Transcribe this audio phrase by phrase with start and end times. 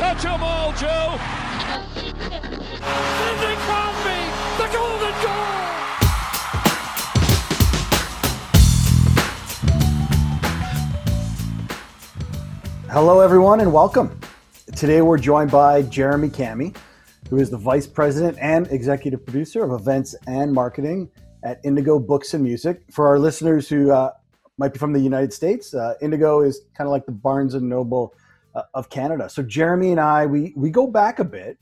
[0.00, 1.18] touch them all, Joe.
[1.94, 4.20] Sidney Crosby,
[4.56, 5.60] the golden goal.
[12.90, 14.18] Hello, everyone, and welcome.
[14.74, 16.74] Today we're joined by Jeremy Cammy,
[17.28, 21.10] who is the Vice President and Executive Producer of Events and Marketing
[21.44, 22.80] at Indigo Books and Music.
[22.90, 24.12] For our listeners who uh,
[24.56, 27.68] might be from the United States, uh, Indigo is kind of like the Barnes and
[27.68, 28.14] Noble
[28.54, 29.28] uh, of Canada.
[29.28, 31.58] So Jeremy and I, we we go back a bit.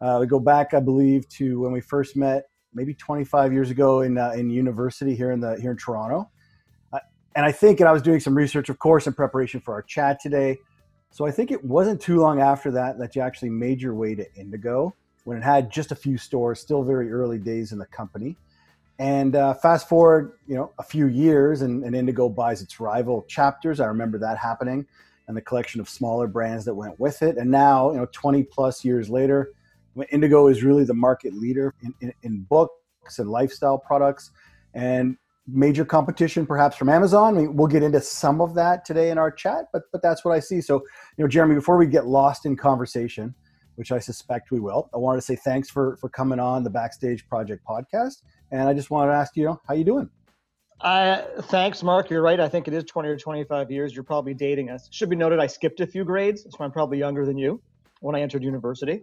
[0.00, 4.00] Uh, we go back, I believe, to when we first met, maybe 25 years ago
[4.00, 6.30] in uh, in university here in the here in Toronto.
[6.92, 6.98] Uh,
[7.36, 9.82] and I think, and I was doing some research, of course, in preparation for our
[9.82, 10.58] chat today.
[11.10, 14.14] So I think it wasn't too long after that that you actually made your way
[14.14, 14.94] to Indigo
[15.24, 18.36] when it had just a few stores, still very early days in the company.
[18.98, 23.24] And uh, fast forward, you know, a few years, and, and Indigo buys its rival
[23.28, 23.78] Chapters.
[23.78, 24.86] I remember that happening
[25.28, 27.36] and the collection of smaller brands that went with it.
[27.36, 29.52] And now, you know, 20 plus years later,
[30.10, 34.30] Indigo is really the market leader in, in, in books and lifestyle products
[34.74, 35.16] and
[35.46, 37.36] major competition perhaps from Amazon.
[37.36, 40.24] I mean, we'll get into some of that today in our chat, but but that's
[40.24, 40.60] what I see.
[40.60, 40.76] So,
[41.16, 43.34] you know, Jeremy, before we get lost in conversation,
[43.74, 46.70] which I suspect we will, I wanted to say thanks for for coming on the
[46.70, 50.08] Backstage Project podcast, and I just wanted to ask you, know, how you doing?
[50.82, 52.10] Thanks, Mark.
[52.10, 52.40] You're right.
[52.40, 53.94] I think it is 20 or 25 years.
[53.94, 54.88] You're probably dating us.
[54.90, 57.60] Should be noted, I skipped a few grades, so I'm probably younger than you
[58.00, 59.02] when I entered university.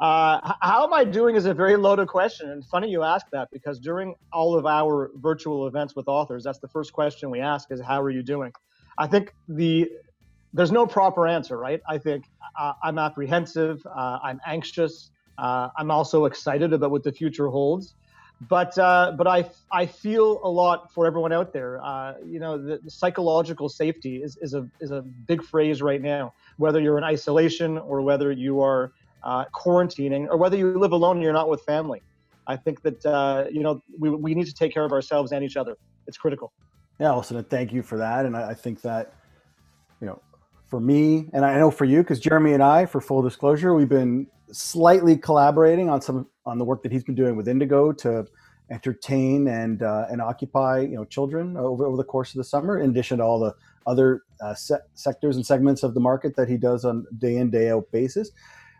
[0.00, 2.50] Uh, how am I doing is a very loaded question.
[2.50, 6.60] And funny you ask that because during all of our virtual events with authors, that's
[6.60, 8.52] the first question we ask is, How are you doing?
[8.96, 9.90] I think the
[10.54, 11.80] there's no proper answer, right?
[11.88, 12.24] I think
[12.58, 17.94] uh, I'm apprehensive, uh, I'm anxious, uh, I'm also excited about what the future holds
[18.42, 21.82] but uh, but I I feel a lot for everyone out there.
[21.82, 26.00] Uh, you know, the, the, psychological safety is, is a is a big phrase right
[26.00, 26.32] now.
[26.56, 28.92] Whether you're in isolation or whether you are
[29.24, 32.00] uh, quarantining or whether you live alone and you're not with family,
[32.46, 35.44] I think that uh, you know we we need to take care of ourselves and
[35.44, 35.76] each other.
[36.06, 36.52] It's critical.
[37.00, 39.14] Yeah, listen, thank you for that, and I, I think that
[40.00, 40.22] you know
[40.68, 43.88] for me and I know for you because Jeremy and I, for full disclosure, we've
[43.88, 48.26] been slightly collaborating on some on the work that he's been doing with Indigo to
[48.70, 52.80] entertain and uh, and occupy you know children over, over the course of the summer
[52.80, 53.54] in addition to all the
[53.86, 57.50] other uh, se- sectors and segments of the market that he does on day in
[57.50, 58.30] day out basis.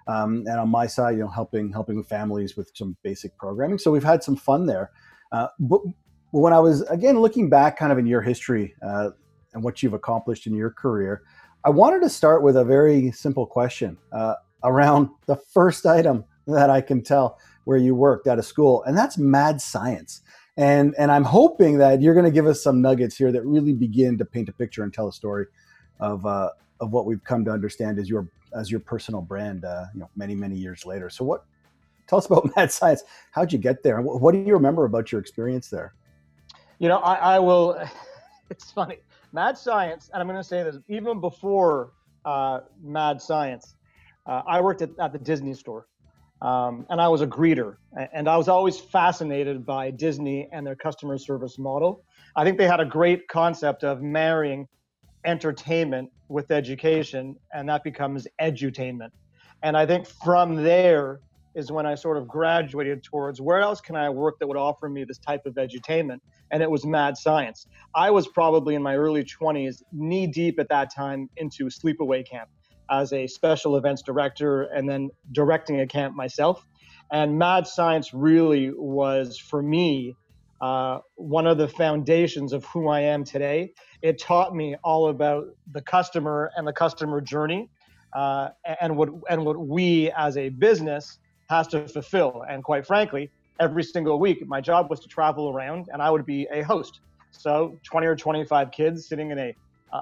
[0.06, 3.78] Um, and on my side you know helping helping families with some basic programming.
[3.78, 4.90] So we've had some fun there.
[5.32, 5.82] Uh, but
[6.30, 9.10] when i was again looking back kind of in your history uh,
[9.54, 11.22] and what you've accomplished in your career
[11.64, 14.34] i wanted to start with a very simple question uh,
[14.64, 17.38] around the first item that I can tell
[17.68, 20.22] where you worked out of school, and that's mad science.
[20.56, 23.74] And and I'm hoping that you're going to give us some nuggets here that really
[23.74, 25.44] begin to paint a picture and tell a story
[26.00, 26.48] of uh,
[26.80, 30.08] of what we've come to understand as your as your personal brand, uh, you know,
[30.16, 31.10] many many years later.
[31.10, 31.44] So what?
[32.06, 33.04] Tell us about mad science.
[33.32, 34.00] How'd you get there?
[34.00, 35.92] What, what do you remember about your experience there?
[36.78, 37.78] You know, I, I will.
[38.50, 38.96] It's funny.
[39.34, 41.92] Mad science, and I'm going to say this even before
[42.24, 43.74] uh, mad science.
[44.24, 45.86] Uh, I worked at, at the Disney store
[46.40, 47.76] um, and I was a greeter,
[48.12, 52.04] and I was always fascinated by Disney and their customer service model.
[52.36, 54.68] I think they had a great concept of marrying
[55.24, 59.10] entertainment with education, and that becomes edutainment.
[59.64, 61.20] And I think from there
[61.56, 64.88] is when I sort of graduated towards where else can I work that would offer
[64.88, 66.18] me this type of edutainment?
[66.52, 67.66] And it was mad science.
[67.96, 72.48] I was probably in my early 20s, knee deep at that time into sleepaway camp
[72.90, 76.64] as a special events director and then directing a camp myself.
[77.12, 80.14] And Mad Science really was, for me,
[80.60, 83.72] uh, one of the foundations of who I am today.
[84.02, 87.70] It taught me all about the customer and the customer journey,
[88.14, 88.48] uh,
[88.80, 91.18] and what and what we as a business
[91.48, 92.44] has to fulfill.
[92.48, 96.26] And quite frankly, every single week, my job was to travel around, and I would
[96.26, 97.00] be a host.
[97.30, 99.54] So 20 or 25 kids sitting in a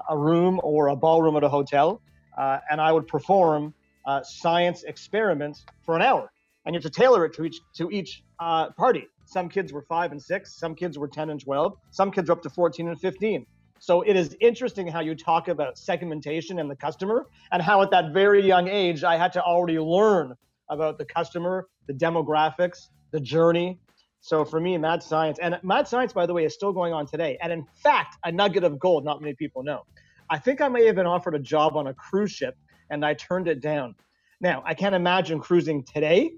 [0.09, 2.01] a room or a ballroom at a hotel,
[2.37, 3.73] uh, and I would perform
[4.05, 6.31] uh, science experiments for an hour.
[6.65, 9.07] And you have to tailor it to each to each uh, party.
[9.25, 12.33] Some kids were five and six, some kids were 10 and 12, some kids were
[12.33, 13.45] up to 14 and 15.
[13.79, 17.91] So it is interesting how you talk about segmentation and the customer, and how at
[17.91, 20.33] that very young age I had to already learn
[20.69, 23.79] about the customer, the demographics, the journey.
[24.21, 27.05] So for me, mad science, and mad science, by the way, is still going on
[27.05, 27.37] today.
[27.41, 29.83] And in fact, a nugget of gold not many people know.
[30.29, 32.57] I think I may have been offered a job on a cruise ship
[32.89, 33.95] and I turned it down.
[34.41, 36.31] Now, I can't imagine cruising today,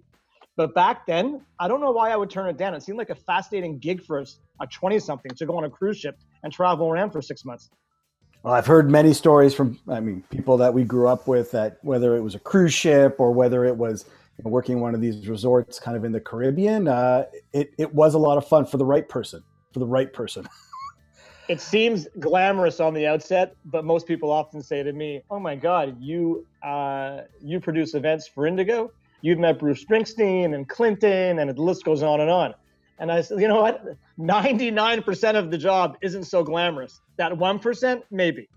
[0.56, 2.74] but back then, I don't know why I would turn it down.
[2.74, 4.20] It seemed like a fascinating gig for
[4.62, 7.70] a 20 something to go on a cruise ship and travel around for six months.
[8.44, 11.80] Well, I've heard many stories from, I mean, people that we grew up with that
[11.82, 14.06] whether it was a cruise ship or whether it was
[14.38, 17.94] you know, working one of these resorts kind of in the Caribbean, uh, it, it
[17.94, 19.44] was a lot of fun for the right person,
[19.74, 20.48] for the right person.
[21.50, 25.56] it seems glamorous on the outset, but most people often say to me, "Oh my
[25.56, 28.92] God, you uh, you produce events for Indigo.
[29.22, 32.54] You've met Bruce Springsteen and Clinton, and the list goes on and on."
[33.00, 33.84] And I said, "You know what?
[34.18, 37.02] Ninety-nine percent of the job isn't so glamorous.
[37.18, 38.48] That one percent, maybe."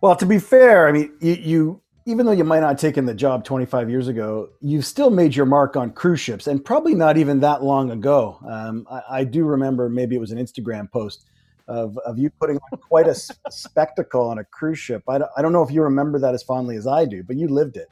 [0.00, 3.04] Well, to be fair, I mean, you, you even though you might not have taken
[3.04, 6.94] the job 25 years ago, you've still made your mark on cruise ships, and probably
[6.94, 8.38] not even that long ago.
[8.48, 11.26] Um, I, I do remember maybe it was an Instagram post
[11.70, 13.14] of, of you putting on quite a
[13.50, 15.04] spectacle on a cruise ship.
[15.08, 17.36] I don't, I don't know if you remember that as fondly as I do, but
[17.36, 17.88] you lived it.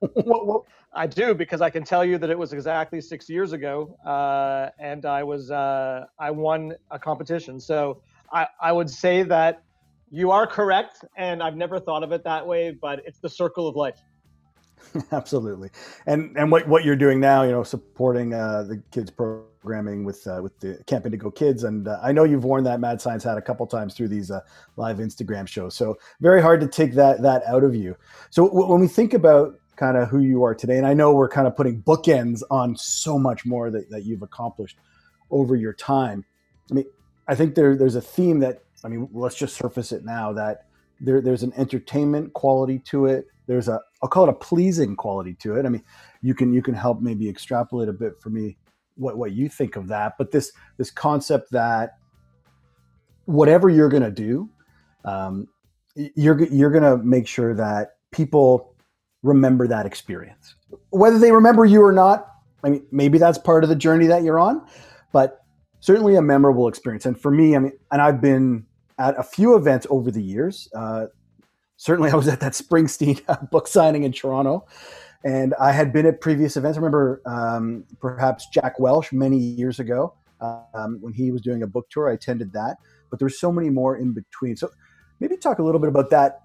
[0.24, 0.62] what, what?
[0.92, 4.70] I do because I can tell you that it was exactly six years ago, uh,
[4.80, 7.60] and I was uh, I won a competition.
[7.60, 8.02] So
[8.32, 9.62] I, I would say that
[10.10, 13.68] you are correct, and I've never thought of it that way, but it's the circle
[13.68, 14.00] of life.
[15.12, 15.70] Absolutely,
[16.06, 20.26] and and what what you're doing now, you know, supporting uh, the kids programming with
[20.26, 23.24] uh, with the Camp Indigo kids, and uh, I know you've worn that Mad Science
[23.24, 24.40] hat a couple times through these uh,
[24.76, 25.74] live Instagram shows.
[25.74, 27.96] So very hard to take that that out of you.
[28.30, 31.14] So w- when we think about kind of who you are today, and I know
[31.14, 34.76] we're kind of putting bookends on so much more that, that you've accomplished
[35.30, 36.24] over your time.
[36.70, 36.84] I mean,
[37.28, 40.66] I think there there's a theme that I mean, let's just surface it now that
[41.00, 43.26] there, there's an entertainment quality to it.
[43.46, 45.66] There's a, I'll call it a pleasing quality to it.
[45.66, 45.82] I mean,
[46.22, 48.56] you can, you can help maybe extrapolate a bit for me
[48.96, 50.14] what, what you think of that.
[50.18, 51.98] But this, this concept that
[53.24, 54.48] whatever you're going to do,
[55.04, 55.48] um,
[55.94, 58.74] you're, you're going to make sure that people
[59.22, 60.54] remember that experience,
[60.90, 62.26] whether they remember you or not.
[62.62, 64.66] I mean, maybe that's part of the journey that you're on,
[65.12, 65.44] but
[65.80, 67.06] certainly a memorable experience.
[67.06, 68.66] And for me, I mean, and I've been
[69.00, 70.68] at a few events over the years.
[70.76, 71.06] Uh,
[71.76, 74.66] certainly, I was at that Springsteen book signing in Toronto,
[75.24, 76.76] and I had been at previous events.
[76.76, 81.66] I remember um, perhaps Jack Welch many years ago um, when he was doing a
[81.66, 82.10] book tour.
[82.10, 82.76] I attended that,
[83.08, 84.54] but there's so many more in between.
[84.56, 84.70] So
[85.18, 86.42] maybe talk a little bit about that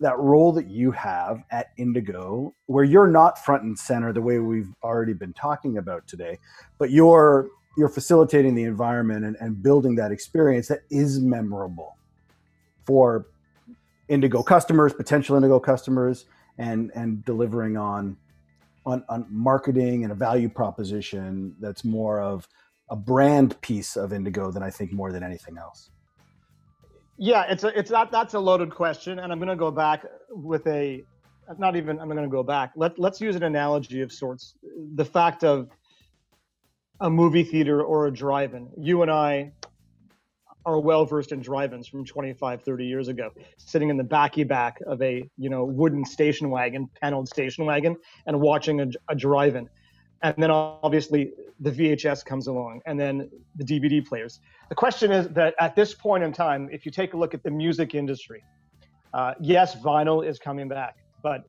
[0.00, 4.38] that role that you have at Indigo, where you're not front and center the way
[4.38, 6.38] we've already been talking about today,
[6.78, 11.97] but you're you're facilitating the environment and, and building that experience that is memorable
[12.88, 13.26] for
[14.08, 16.24] Indigo customers, potential Indigo customers,
[16.56, 18.16] and and delivering on
[18.86, 22.48] on, on marketing and a value proposition that's more of
[22.88, 25.90] a brand piece of Indigo than I think more than anything else.
[27.18, 30.06] Yeah, it's a, it's that that's a loaded question, and I'm going to go back
[30.30, 31.04] with a
[31.58, 32.72] not even I'm going to go back.
[32.74, 34.54] Let let's use an analogy of sorts.
[34.94, 35.68] The fact of
[37.00, 38.70] a movie theater or a drive-in.
[38.78, 39.52] You and I
[40.68, 44.78] are well versed in drive-ins from 25 30 years ago sitting in the backy back
[44.86, 49.66] of a you know wooden station wagon paneled station wagon and watching a, a drive-in.
[50.22, 54.40] And then obviously the vhs comes along and then the dvd players.
[54.68, 57.42] The question is that at this point in time if you take a look at
[57.42, 58.44] the music industry
[59.14, 61.44] uh, yes vinyl is coming back but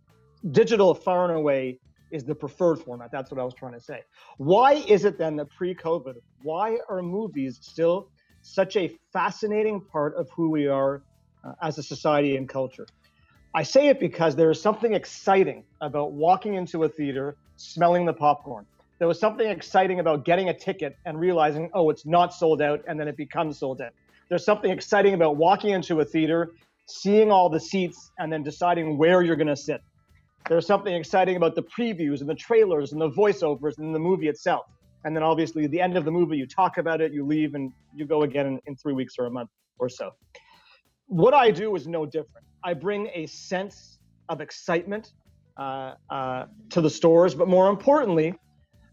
[0.51, 1.77] digital far and away
[2.11, 3.11] is the preferred format.
[3.11, 3.99] That's what i was trying to say.
[4.37, 8.09] Why is it then that pre-covid why are movies still
[8.41, 11.01] such a fascinating part of who we are
[11.43, 12.85] uh, as a society and culture.
[13.53, 18.13] I say it because there is something exciting about walking into a theater, smelling the
[18.13, 18.65] popcorn.
[18.99, 22.83] There was something exciting about getting a ticket and realizing, oh, it's not sold out,
[22.87, 23.93] and then it becomes sold out.
[24.27, 26.51] There's something exciting about walking into a theater,
[26.85, 29.81] seeing all the seats, and then deciding where you're going to sit.
[30.47, 34.27] There's something exciting about the previews and the trailers and the voiceovers and the movie
[34.27, 34.65] itself
[35.03, 37.71] and then obviously the end of the movie you talk about it you leave and
[37.95, 40.11] you go again in, in three weeks or a month or so.
[41.07, 42.45] What i do is no different.
[42.63, 45.13] I bring a sense of excitement
[45.57, 48.35] uh, uh, to the stores but more importantly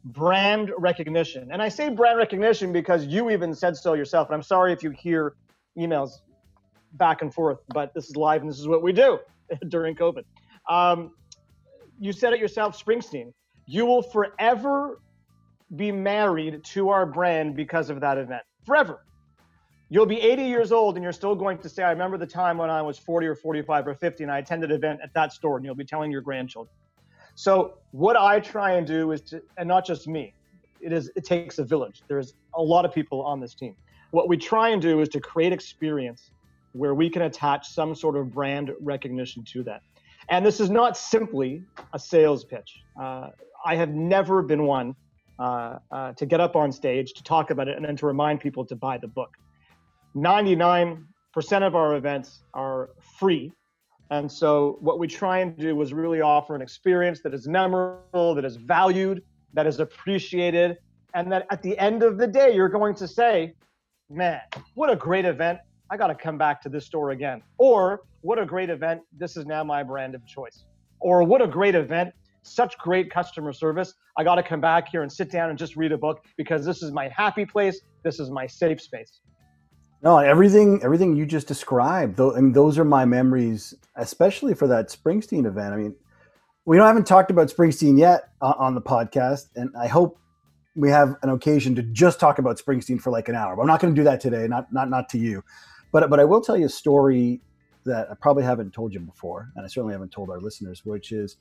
[0.04, 1.48] brand recognition.
[1.52, 4.82] And i say brand recognition because you even said so yourself and i'm sorry if
[4.82, 5.34] you hear
[5.78, 6.10] emails
[6.92, 9.18] back and forth but this is live and this is what we do
[9.68, 10.22] during covid.
[10.68, 11.12] Um,
[11.98, 13.32] you said it yourself springsteen
[13.66, 15.00] you will forever
[15.74, 19.04] be married to our brand because of that event forever.
[19.88, 22.58] You'll be 80 years old and you're still going to say, I remember the time
[22.58, 25.32] when I was 40 or 45 or 50 and I attended an event at that
[25.32, 26.74] store, and you'll be telling your grandchildren.
[27.36, 30.34] So, what I try and do is to, and not just me,
[30.80, 32.02] it is it takes a village.
[32.08, 33.76] There's a lot of people on this team.
[34.10, 36.30] What we try and do is to create experience
[36.72, 39.82] where we can attach some sort of brand recognition to that.
[40.28, 42.82] And this is not simply a sales pitch.
[43.00, 43.30] Uh,
[43.64, 44.94] I have never been one
[45.38, 48.40] uh, uh, to get up on stage to talk about it and then to remind
[48.40, 49.30] people to buy the book.
[50.16, 51.04] 99%
[51.62, 53.52] of our events are free.
[54.10, 58.34] And so what we try and do is really offer an experience that is memorable,
[58.34, 60.78] that is valued, that is appreciated,
[61.14, 63.54] and that at the end of the day, you're going to say,
[64.08, 64.40] man,
[64.74, 65.58] what a great event.
[65.90, 67.42] I got to come back to this store again.
[67.58, 69.02] Or what a great event.
[69.16, 70.64] This is now my brand of choice.
[71.00, 72.12] Or what a great event.
[72.46, 73.94] Such great customer service.
[74.16, 76.64] I got to come back here and sit down and just read a book because
[76.64, 77.80] this is my happy place.
[78.02, 79.20] This is my safe space.
[80.02, 84.88] No, everything everything you just described, though, and those are my memories, especially for that
[84.88, 85.74] Springsteen event.
[85.74, 85.94] I mean,
[86.64, 90.20] we don't haven't talked about Springsteen yet uh, on the podcast, and I hope
[90.76, 93.56] we have an occasion to just talk about Springsteen for like an hour.
[93.56, 94.46] But I'm not going to do that today.
[94.46, 95.42] Not not not to you,
[95.92, 97.40] but but I will tell you a story
[97.86, 101.12] that I probably haven't told you before, and I certainly haven't told our listeners, which
[101.12, 101.36] is,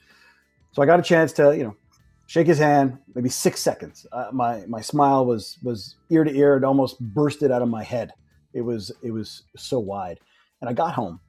[0.76, 1.76] so I got a chance to you know
[2.28, 4.06] shake his hand, maybe six seconds.
[4.12, 6.58] Uh, my my smile was was ear to ear.
[6.58, 8.12] It almost bursted out of my head.
[8.54, 10.20] It was it was so wide,
[10.62, 11.20] and I got home,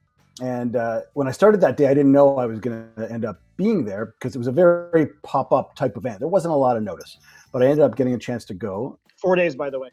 [0.41, 3.25] and uh, when I started that day, I didn't know I was going to end
[3.25, 6.19] up being there because it was a very pop up type event.
[6.19, 7.17] There wasn't a lot of notice
[7.51, 8.99] but I ended up getting a chance to go.
[9.15, 9.89] Four days, by the way.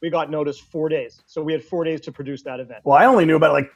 [0.00, 1.20] We got notice four days.
[1.26, 2.82] So we had four days to produce that event.
[2.84, 3.70] Well, I only knew about like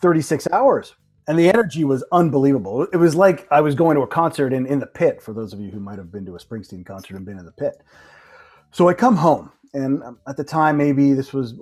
[0.00, 0.94] 36 hours.
[1.28, 2.88] And the energy was unbelievable.
[2.92, 5.52] It was like I was going to a concert in, in the pit, for those
[5.52, 7.82] of you who might have been to a Springsteen concert and been in the pit.
[8.72, 11.54] So I come home, and um, at the time, maybe this was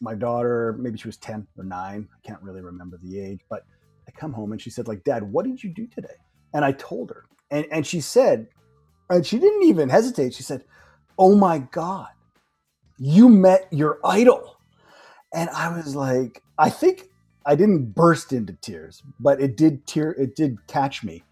[0.00, 2.08] my daughter, maybe she was 10 or 9.
[2.10, 3.64] I can't really remember the age, but
[4.08, 6.16] I come home and she said, like, Dad, what did you do today?
[6.54, 7.26] And I told her.
[7.50, 8.48] And, and she said,
[9.10, 10.34] and she didn't even hesitate.
[10.34, 10.64] She said,
[11.18, 12.08] Oh my God,
[12.98, 14.58] you met your idol.
[15.32, 17.08] And I was like, I think
[17.46, 21.22] I didn't burst into tears, but it did tear, it did catch me.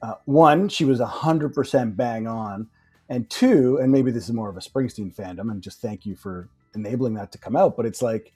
[0.00, 2.68] Uh, one, she was 100% bang on.
[3.08, 6.16] And two, and maybe this is more of a Springsteen fandom, and just thank you
[6.16, 7.76] for enabling that to come out.
[7.76, 8.32] But it's like,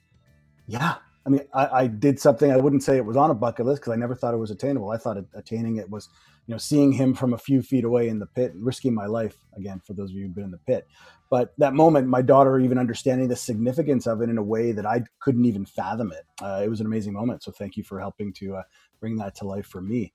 [0.67, 3.67] yeah, I mean, I, I did something I wouldn't say it was on a bucket
[3.67, 4.91] list because I never thought it was attainable.
[4.91, 6.09] I thought attaining it was
[6.47, 9.37] you know, seeing him from a few feet away in the pit, risking my life
[9.57, 10.87] again for those of you who've been in the pit.
[11.29, 14.87] But that moment, my daughter even understanding the significance of it in a way that
[14.87, 16.25] I couldn't even fathom it.
[16.41, 17.43] Uh, it was an amazing moment.
[17.43, 18.62] So thank you for helping to uh,
[19.00, 20.12] bring that to life for me.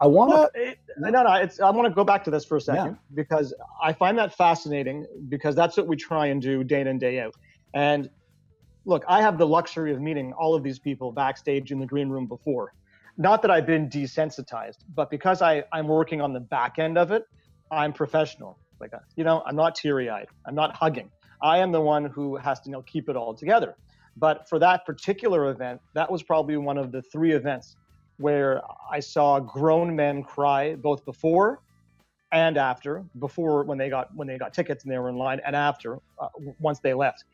[0.00, 0.76] I want to.
[0.98, 3.14] No, no, it's, I want to go back to this for a second yeah.
[3.14, 3.52] because
[3.82, 7.20] I find that fascinating because that's what we try and do day in and day
[7.20, 7.34] out.
[7.74, 8.10] And
[8.84, 12.08] look, I have the luxury of meeting all of these people backstage in the green
[12.08, 12.74] room before
[13.16, 17.10] not that I've been desensitized, but because I, I'm working on the back end of
[17.10, 17.24] it,
[17.70, 18.58] I'm professional.
[18.80, 20.26] Like, uh, you know, I'm not teary eyed.
[20.46, 21.10] I'm not hugging.
[21.42, 23.76] I am the one who has to you know, keep it all together.
[24.16, 27.76] But for that particular event, that was probably one of the three events
[28.18, 31.60] where I saw grown men cry both before
[32.32, 33.04] and after.
[33.18, 35.98] Before when they got when they got tickets and they were in line, and after
[36.18, 36.28] uh,
[36.58, 37.24] once they left.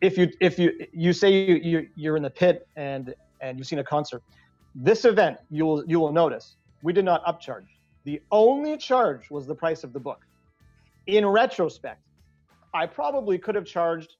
[0.00, 3.66] If you if you you say you, you you're in the pit and and you've
[3.66, 4.22] seen a concert,
[4.74, 7.66] this event, you will you will notice we did not upcharge.
[8.04, 10.20] The only charge was the price of the book.
[11.06, 12.02] In retrospect,
[12.72, 14.16] I probably could have charged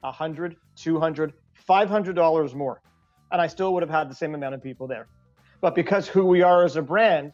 [0.00, 2.80] 100, 200, 500 dollars more,
[3.30, 5.06] and I still would have had the same amount of people there.
[5.60, 7.32] But because who we are as a brand,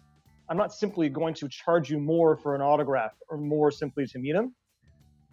[0.49, 4.19] I'm not simply going to charge you more for an autograph or more simply to
[4.19, 4.55] meet him.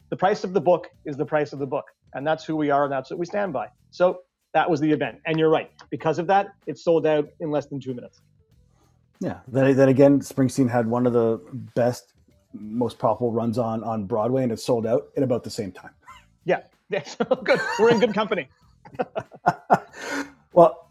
[0.09, 2.69] The price of the book is the price of the book, and that's who we
[2.69, 3.67] are, and that's what we stand by.
[3.89, 4.19] So
[4.53, 5.19] that was the event.
[5.25, 5.71] And you're right.
[5.89, 8.21] Because of that, it sold out in less than two minutes.
[9.19, 9.39] Yeah.
[9.47, 11.41] Then, then again, Springsteen had one of the
[11.75, 12.13] best,
[12.53, 15.91] most profitable runs on on Broadway, and it sold out in about the same time.
[16.45, 16.63] Yeah.
[16.89, 17.05] Yeah.
[17.45, 17.61] good.
[17.79, 18.49] We're in good company.
[20.53, 20.89] well,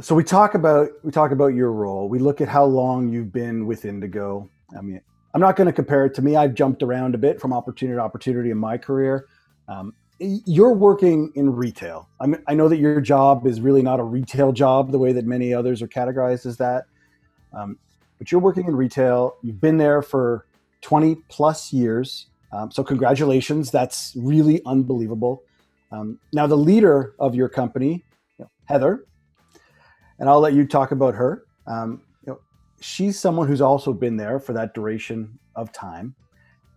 [0.00, 2.08] so we talk about we talk about your role.
[2.08, 4.50] We look at how long you've been with Indigo.
[4.76, 5.00] I mean,
[5.34, 6.34] I'm not going to compare it to me.
[6.34, 9.26] I've jumped around a bit from opportunity to opportunity in my career.
[9.68, 12.08] Um, you're working in retail.
[12.20, 15.12] I mean, I know that your job is really not a retail job the way
[15.12, 16.84] that many others are categorized as that.
[17.52, 17.78] Um,
[18.18, 19.36] but you're working in retail.
[19.42, 20.46] You've been there for
[20.82, 22.26] 20 plus years.
[22.52, 23.70] Um, so congratulations.
[23.70, 25.42] That's really unbelievable.
[25.92, 28.04] Um, now the leader of your company,
[28.38, 29.04] you know, Heather,
[30.18, 31.44] and I'll let you talk about her.
[31.66, 32.40] Um, you know,
[32.80, 36.14] she's someone who's also been there for that duration of time,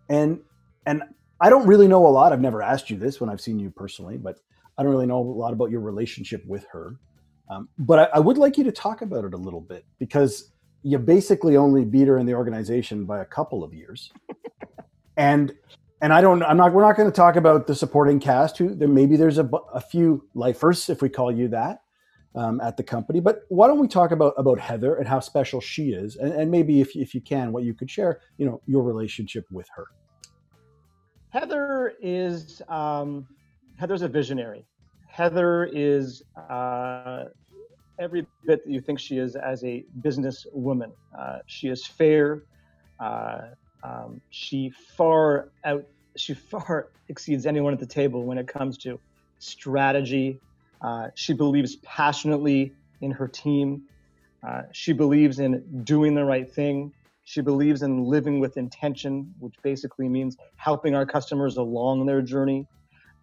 [0.10, 0.40] and
[0.86, 1.04] and
[1.42, 2.32] I don't really know a lot.
[2.32, 4.38] I've never asked you this when I've seen you personally, but
[4.78, 6.98] I don't really know a lot about your relationship with her.
[7.50, 10.52] Um, but I, I, would like you to talk about it a little bit because
[10.84, 14.12] you basically only beat her in the organization by a couple of years.
[15.18, 15.54] and
[16.02, 18.74] and I don't I'm not we're not going to talk about the supporting cast who
[18.74, 21.82] there maybe there's a, a few lifers if we call you that
[22.36, 23.20] um, at the company.
[23.20, 26.50] But why don't we talk about about Heather and how special she is, and, and
[26.50, 29.88] maybe if if you can, what you could share, you know, your relationship with her.
[31.32, 33.26] Heather is um,
[33.78, 34.66] Heather's a visionary.
[35.08, 37.26] Heather is uh,
[38.00, 40.92] every bit that you think she is as a business woman.
[41.18, 42.44] Uh, she is fair.
[43.00, 43.40] Uh,
[43.84, 45.86] um, she far out.
[46.18, 49.00] She far exceeds anyone at the table when it comes to
[49.40, 50.38] strategy.
[50.82, 53.84] Uh, she believes passionately in her team.
[54.46, 56.92] Uh, she believes in doing the right thing.
[57.24, 62.66] She believes in living with intention, which basically means helping our customers along their journey.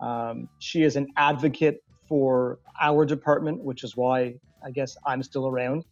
[0.01, 5.49] Um, she is an advocate for our department, which is why I guess I'm still
[5.49, 5.85] around.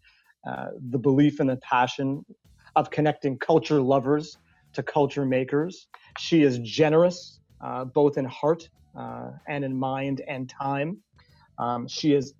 [0.48, 2.24] Uh, the belief and the passion
[2.76, 4.36] of connecting culture lovers
[4.74, 5.88] to culture makers.
[6.18, 10.98] She is generous, uh, both in heart uh, and in mind and time.
[11.58, 12.34] Um, she is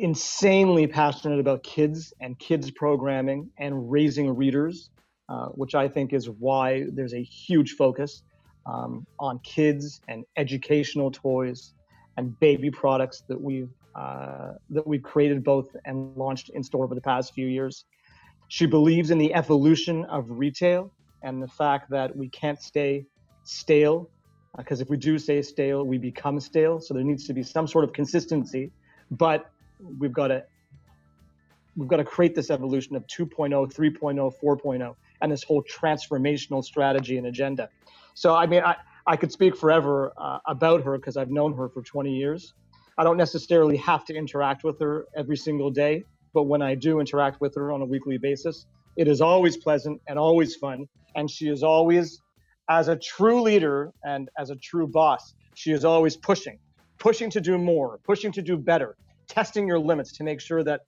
[0.00, 4.88] insanely passionate about kids and kids programming and raising readers,
[5.28, 8.22] uh, which I think is why there's a huge focus
[8.66, 11.74] um, on kids and educational toys
[12.16, 16.94] and baby products that we've uh, that we've created both and launched in store over
[16.94, 17.84] the past few years.
[18.48, 20.92] She believes in the evolution of retail
[21.22, 23.04] and the fact that we can't stay
[23.44, 24.08] stale
[24.56, 26.80] because uh, if we do stay stale, we become stale.
[26.80, 28.70] So there needs to be some sort of consistency,
[29.10, 29.50] but
[29.98, 30.44] we've got to
[31.76, 37.16] we've got to create this evolution of 2.0, 3.0, 4.0, and this whole transformational strategy
[37.16, 37.68] and agenda.
[38.14, 41.68] So I mean, I I could speak forever uh, about her because I've known her
[41.68, 42.54] for 20 years.
[42.98, 47.00] I don't necessarily have to interact with her every single day, but when I do
[47.00, 50.86] interact with her on a weekly basis, it is always pleasant and always fun.
[51.16, 52.20] And she is always,
[52.68, 56.58] as a true leader and as a true boss, she is always pushing,
[56.98, 58.96] pushing to do more, pushing to do better,
[59.30, 60.82] testing your limits to make sure that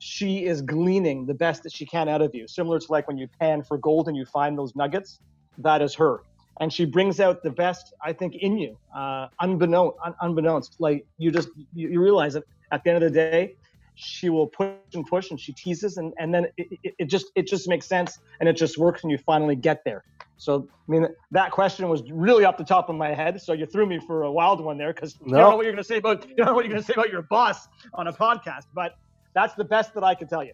[0.00, 2.46] she is gleaning the best that she can out of you.
[2.46, 5.20] Similar to like when you pan for gold and you find those nuggets,
[5.58, 6.20] that is her
[6.60, 10.76] and she brings out the best I think in you, uh, unbeknownst, un- unbeknownst.
[10.78, 13.56] Like you just you, you, realize that at the end of the day,
[13.94, 17.26] she will push and push, and she teases, and and then it, it, it, just
[17.34, 20.04] it just makes sense, and it just works, and you finally get there.
[20.36, 23.66] So I mean that question was really off the top of my head, so you
[23.66, 25.26] threw me for a wild one there because no.
[25.26, 26.82] you don't know what you're going to say about you don't know what you're going
[26.82, 28.96] to say about your boss on a podcast, but
[29.32, 30.52] that's the best that I can tell you.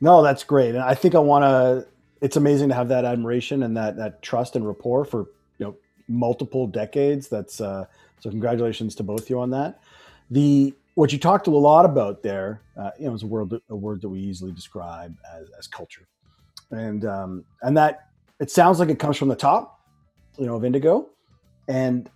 [0.00, 1.86] No, that's great, and I think I want to
[2.20, 5.26] it's amazing to have that admiration and that that trust and rapport for
[5.58, 5.76] you know
[6.08, 7.28] multiple decades.
[7.28, 7.86] That's uh,
[8.20, 9.80] so congratulations to both you on that.
[10.30, 13.76] The what you talked a lot about there, uh, you know, is a word a
[13.76, 16.08] word that we easily describe as, as culture,
[16.72, 18.08] and um, and that
[18.40, 19.80] it sounds like it comes from the top,
[20.38, 21.10] you know, of Indigo,
[21.68, 22.10] and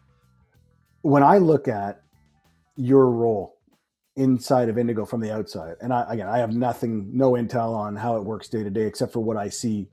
[1.03, 2.03] when I look at
[2.75, 3.61] your role
[4.17, 5.77] inside of Indigo from the outside.
[5.81, 8.83] And I, again, I have nothing, no intel on how it works day to day,
[8.83, 9.89] except for what I see you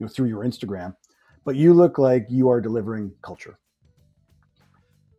[0.00, 0.96] know, through your Instagram.
[1.44, 3.58] But you look like you are delivering culture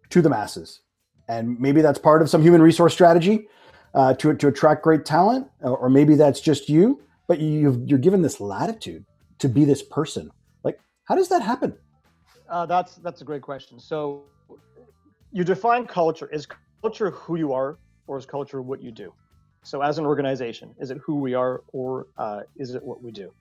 [0.09, 0.81] to the masses,
[1.27, 3.47] and maybe that's part of some human resource strategy
[3.93, 7.01] uh, to to attract great talent, or maybe that's just you.
[7.27, 9.05] But you you're given this latitude
[9.39, 10.31] to be this person.
[10.63, 11.75] Like, how does that happen?
[12.49, 13.79] Uh, that's that's a great question.
[13.79, 14.23] So,
[15.31, 16.29] you define culture.
[16.31, 16.47] Is
[16.81, 19.13] culture who you are or is culture what you do?
[19.63, 23.11] So, as an organization, is it who we are or uh, is it what we
[23.11, 23.31] do?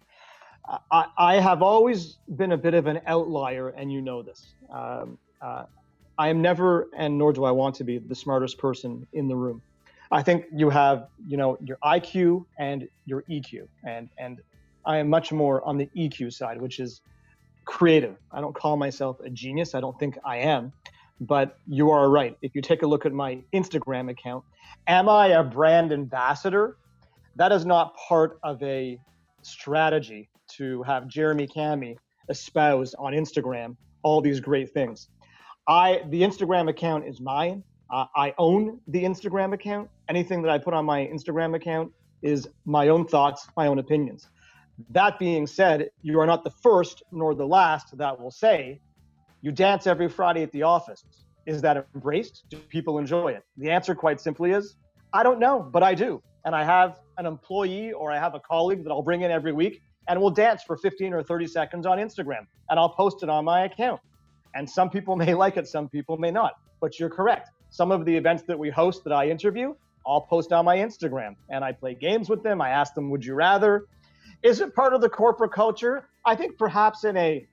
[0.91, 4.55] I, I, have always been a bit of an outlier, and you know this.
[4.73, 5.65] Um, uh,
[6.19, 9.37] I am never, and nor do I want to be, the smartest person in the
[9.37, 9.63] room.
[10.11, 14.41] I think you have, you know, your IQ and your EQ, and and
[14.87, 17.01] I am much more on the EQ side, which is
[17.65, 18.17] creative.
[18.31, 19.75] I don't call myself a genius.
[19.75, 20.73] I don't think I am,
[21.21, 22.37] but you are right.
[22.43, 24.45] If you take a look at my Instagram account,
[24.87, 26.77] am I a brand ambassador?
[27.37, 29.01] That is not part of a
[29.43, 31.97] strategy to have Jeremy Cammy
[32.29, 35.09] espouse on Instagram all these great things.
[35.67, 37.63] I the Instagram account is mine.
[37.91, 39.89] Uh, I own the Instagram account.
[40.09, 44.29] Anything that I put on my Instagram account is my own thoughts, my own opinions.
[44.91, 48.81] That being said, you are not the first nor the last that will say
[49.43, 51.05] you dance every Friday at the office.
[51.47, 52.45] Is that embraced?
[52.49, 53.45] Do people enjoy it?
[53.59, 54.77] The answer, quite simply, is
[55.13, 56.23] I don't know, but I do.
[56.45, 59.53] And I have an employee or I have a colleague that I'll bring in every
[59.53, 63.29] week and we'll dance for 15 or 30 seconds on Instagram and I'll post it
[63.29, 64.01] on my account.
[64.55, 66.55] And some people may like it, some people may not.
[66.81, 67.51] But you're correct.
[67.71, 69.75] Some of the events that we host that I interview,
[70.07, 72.61] I'll post on my Instagram and I play games with them.
[72.61, 73.87] I ask them, would you rather?
[74.43, 76.09] Is it part of the corporate culture?
[76.25, 77.47] I think perhaps in a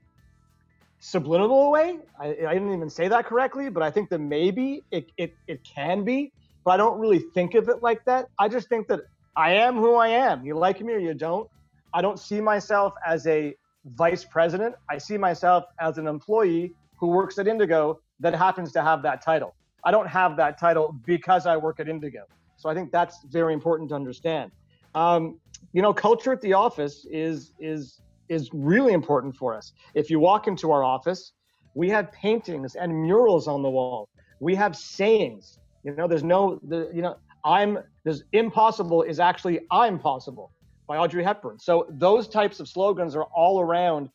[0.99, 1.97] subliminal way.
[2.19, 5.63] I, I, didn't even say that correctly, but I think that maybe it, it, it
[5.63, 6.31] can be,
[6.63, 8.27] but I don't really think of it like that.
[8.37, 9.01] I just think that
[9.35, 10.45] I am who I am.
[10.45, 11.49] You like me or you don't.
[11.93, 14.75] I don't see myself as a vice president.
[14.89, 19.21] I see myself as an employee who works at Indigo that happens to have that
[19.21, 19.53] title.
[19.83, 22.23] I don't have that title because I work at Indigo.
[22.55, 24.51] So I think that's very important to understand.
[24.95, 25.39] Um,
[25.73, 29.73] you know, culture at the office is is is really important for us.
[29.95, 31.33] If you walk into our office,
[31.73, 34.07] we have paintings and murals on the wall.
[34.39, 35.59] We have sayings.
[35.83, 40.51] You know, there's no, the, you know, I'm, there's impossible is actually I'm possible
[40.87, 41.59] by Audrey Hepburn.
[41.59, 44.09] So those types of slogans are all around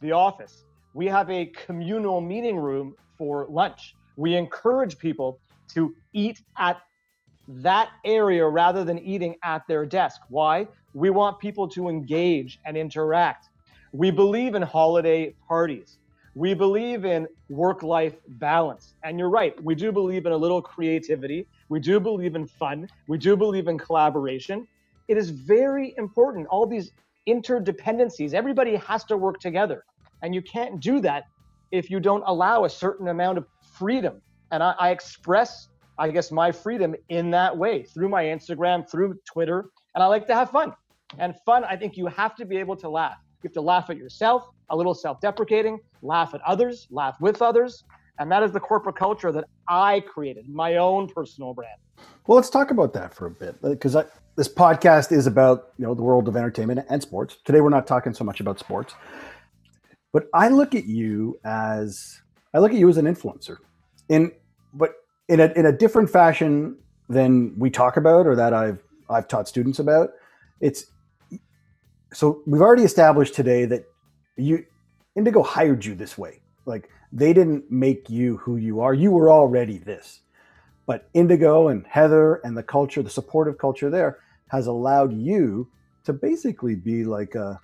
[0.00, 0.64] the office.
[0.94, 3.94] We have a communal meeting room for lunch.
[4.16, 5.40] We encourage people
[5.74, 6.82] to eat at
[7.48, 10.20] that area rather than eating at their desk.
[10.28, 10.68] Why?
[10.94, 13.48] We want people to engage and interact.
[13.92, 15.98] We believe in holiday parties.
[16.34, 18.94] We believe in work life balance.
[19.02, 21.46] And you're right, we do believe in a little creativity.
[21.68, 22.88] We do believe in fun.
[23.06, 24.66] We do believe in collaboration.
[25.08, 26.46] It is very important.
[26.48, 26.92] All these
[27.28, 29.84] interdependencies, everybody has to work together.
[30.22, 31.24] And you can't do that
[31.70, 33.46] if you don't allow a certain amount of
[33.78, 34.20] freedom.
[34.50, 39.18] And I, I express, I guess, my freedom in that way through my Instagram, through
[39.24, 39.70] Twitter.
[39.94, 40.72] And I like to have fun.
[41.18, 43.16] And fun, I think you have to be able to laugh.
[43.42, 47.42] You have to laugh at yourself, a little self deprecating, laugh at others, laugh with
[47.42, 47.84] others.
[48.18, 51.76] And that is the corporate culture that I created, my own personal brand.
[52.26, 53.96] Well, let's talk about that for a bit because
[54.36, 57.36] this podcast is about you know the world of entertainment and sports.
[57.44, 58.94] Today, we're not talking so much about sports,
[60.12, 62.20] but I look at you as
[62.54, 63.56] I look at you as an influencer,
[64.08, 64.30] in
[64.74, 64.94] but
[65.28, 66.76] in a in a different fashion
[67.08, 70.10] than we talk about or that I've I've taught students about.
[70.60, 70.86] It's
[72.12, 73.84] so we've already established today that
[74.36, 74.64] you
[75.16, 76.40] Indigo hired you this way.
[76.66, 78.94] Like they didn't make you who you are.
[78.94, 80.20] You were already this.
[80.84, 85.68] But Indigo and Heather and the culture, the supportive culture there, has allowed you
[86.04, 87.60] to basically be like a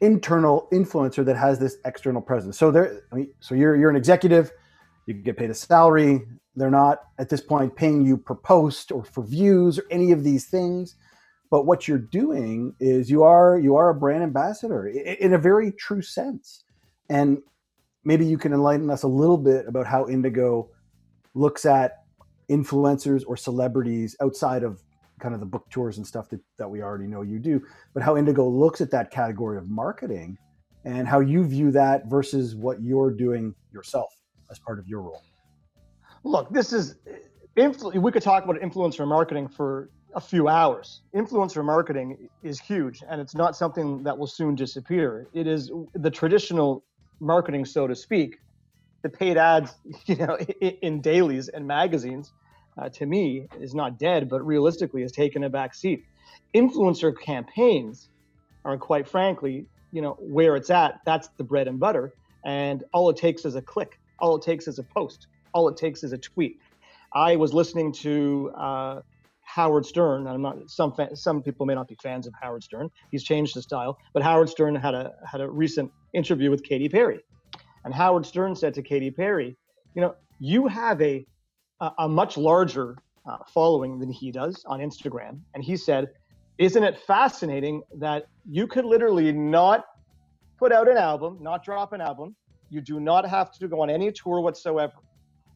[0.00, 2.58] internal influencer that has this external presence.
[2.58, 4.52] So there, I mean, so you're you're an executive,
[5.06, 6.22] you get paid a salary.
[6.56, 10.24] They're not at this point paying you per post or for views or any of
[10.24, 10.96] these things
[11.50, 15.72] but what you're doing is you are you are a brand ambassador in a very
[15.72, 16.64] true sense
[17.08, 17.38] and
[18.04, 20.68] maybe you can enlighten us a little bit about how indigo
[21.34, 22.04] looks at
[22.50, 24.82] influencers or celebrities outside of
[25.18, 27.62] kind of the book tours and stuff that, that we already know you do
[27.94, 30.36] but how indigo looks at that category of marketing
[30.84, 34.12] and how you view that versus what you're doing yourself
[34.50, 35.22] as part of your role
[36.24, 36.96] look this is
[37.56, 41.02] we could talk about influencer marketing for a few hours.
[41.14, 45.28] Influencer marketing is huge and it's not something that will soon disappear.
[45.32, 46.84] It is the traditional
[47.20, 48.38] marketing, so to speak.
[49.02, 49.74] The paid ads,
[50.06, 52.32] you know, in dailies and magazines,
[52.78, 56.04] uh, to me, is not dead, but realistically has taken a back seat.
[56.54, 58.08] Influencer campaigns
[58.64, 61.00] are quite frankly, you know, where it's at.
[61.04, 62.12] That's the bread and butter.
[62.44, 63.98] And all it takes is a click.
[64.20, 65.26] All it takes is a post.
[65.52, 66.58] All it takes is a tweet.
[67.14, 69.00] I was listening to uh,
[69.42, 70.26] Howard Stern.
[70.26, 72.90] I'm not some some people may not be fans of Howard Stern.
[73.10, 76.88] He's changed his style, but Howard Stern had a had a recent interview with Katy
[76.90, 77.20] Perry,
[77.84, 79.56] and Howard Stern said to Katy Perry,
[79.94, 81.26] "You know, you have a
[81.80, 86.08] a, much larger uh, following than he does on Instagram," and he said,
[86.58, 89.84] "Isn't it fascinating that you could literally not
[90.58, 92.34] put out an album, not drop an album,
[92.70, 94.94] you do not have to go on any tour whatsoever.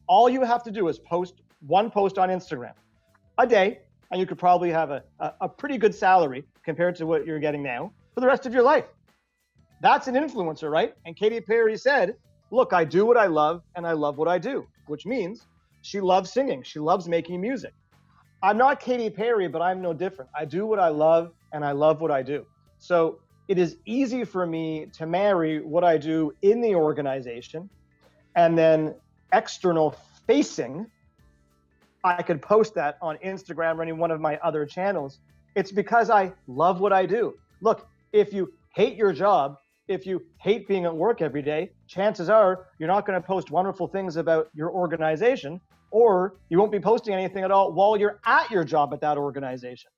[0.07, 2.73] All you have to do is post one post on Instagram."
[3.37, 3.79] a day,
[4.11, 7.39] and you could probably have a, a, a pretty good salary compared to what you're
[7.39, 8.85] getting now for the rest of your life.
[9.81, 10.93] That's an influencer, right?
[11.05, 12.15] And Katy Perry said,
[12.51, 15.47] Look, I do what I love and I love what I do, which means
[15.83, 16.63] she loves singing.
[16.63, 17.73] She loves making music.
[18.41, 20.31] I'm not Katy Perry, but I'm no different.
[20.35, 22.45] I do what I love and I love what I do.
[22.79, 27.69] So it is easy for me to marry what I do in the organization
[28.35, 28.95] and then
[29.31, 30.87] external facing
[32.03, 35.19] I could post that on Instagram or any one of my other channels.
[35.55, 37.35] It's because I love what I do.
[37.61, 42.29] Look, if you hate your job, if you hate being at work every day, chances
[42.29, 45.61] are you're not going to post wonderful things about your organization,
[45.93, 49.15] or you won't be posting anything at all while you're at your job at that
[49.15, 49.91] organization.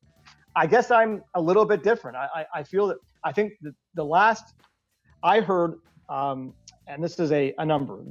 [0.54, 2.18] I guess I'm a little bit different.
[2.18, 4.56] I, I, I feel that I think the, the last
[5.24, 5.76] I heard,
[6.10, 6.54] um,
[6.88, 8.04] and this is a, a number,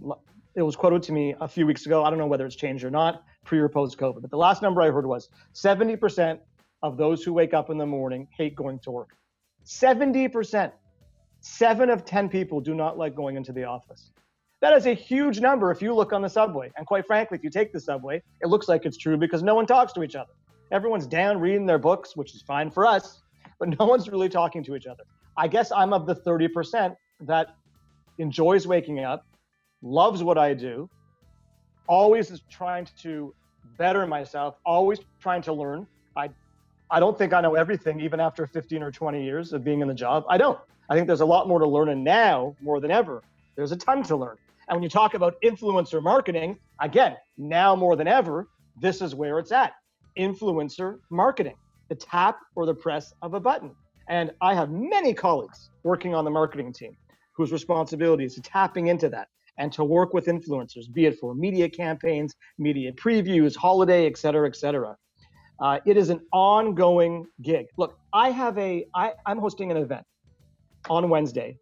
[0.55, 2.03] it was quoted to me a few weeks ago.
[2.03, 4.23] I don't know whether it's changed or not pre or post COVID.
[4.23, 6.38] But the last number I heard was 70%
[6.83, 9.11] of those who wake up in the morning hate going to work.
[9.66, 10.73] 70%.
[11.40, 14.11] Seven of 10 people do not like going into the office.
[14.64, 16.72] That is a huge number if you look on the subway.
[16.79, 19.55] And quite frankly, if you take the subway, it looks like it's true because no
[19.55, 20.33] one talks to each other.
[20.72, 23.20] Everyone's down reading their books, which is fine for us,
[23.59, 25.03] but no one's really talking to each other.
[25.37, 26.96] I guess I'm of the 30%
[27.27, 27.57] that
[28.16, 29.27] enjoys waking up,
[29.83, 30.88] loves what I do,
[31.87, 33.35] always is trying to
[33.77, 35.87] better myself, always trying to learn.
[36.16, 36.31] I,
[36.90, 39.88] I don't think I know everything, even after 15 or 20 years of being in
[39.88, 40.24] the job.
[40.27, 40.59] I don't.
[40.88, 43.22] I think there's a lot more to learn, and now more than ever,
[43.57, 44.38] there's a ton to learn.
[44.68, 48.48] And when you talk about influencer marketing, again, now more than ever,
[48.81, 49.72] this is where it's at.
[50.18, 51.57] Influencer marketing,
[51.88, 53.74] the tap or the press of a button.
[54.09, 56.96] And I have many colleagues working on the marketing team
[57.37, 61.68] whose responsibility is tapping into that and to work with influencers, be it for media
[61.68, 64.96] campaigns, media previews, holiday, et cetera, et cetera.
[65.61, 67.66] Uh, it is an ongoing gig.
[67.77, 70.05] Look, I have a, I, I'm hosting an event
[70.90, 71.57] on Wednesday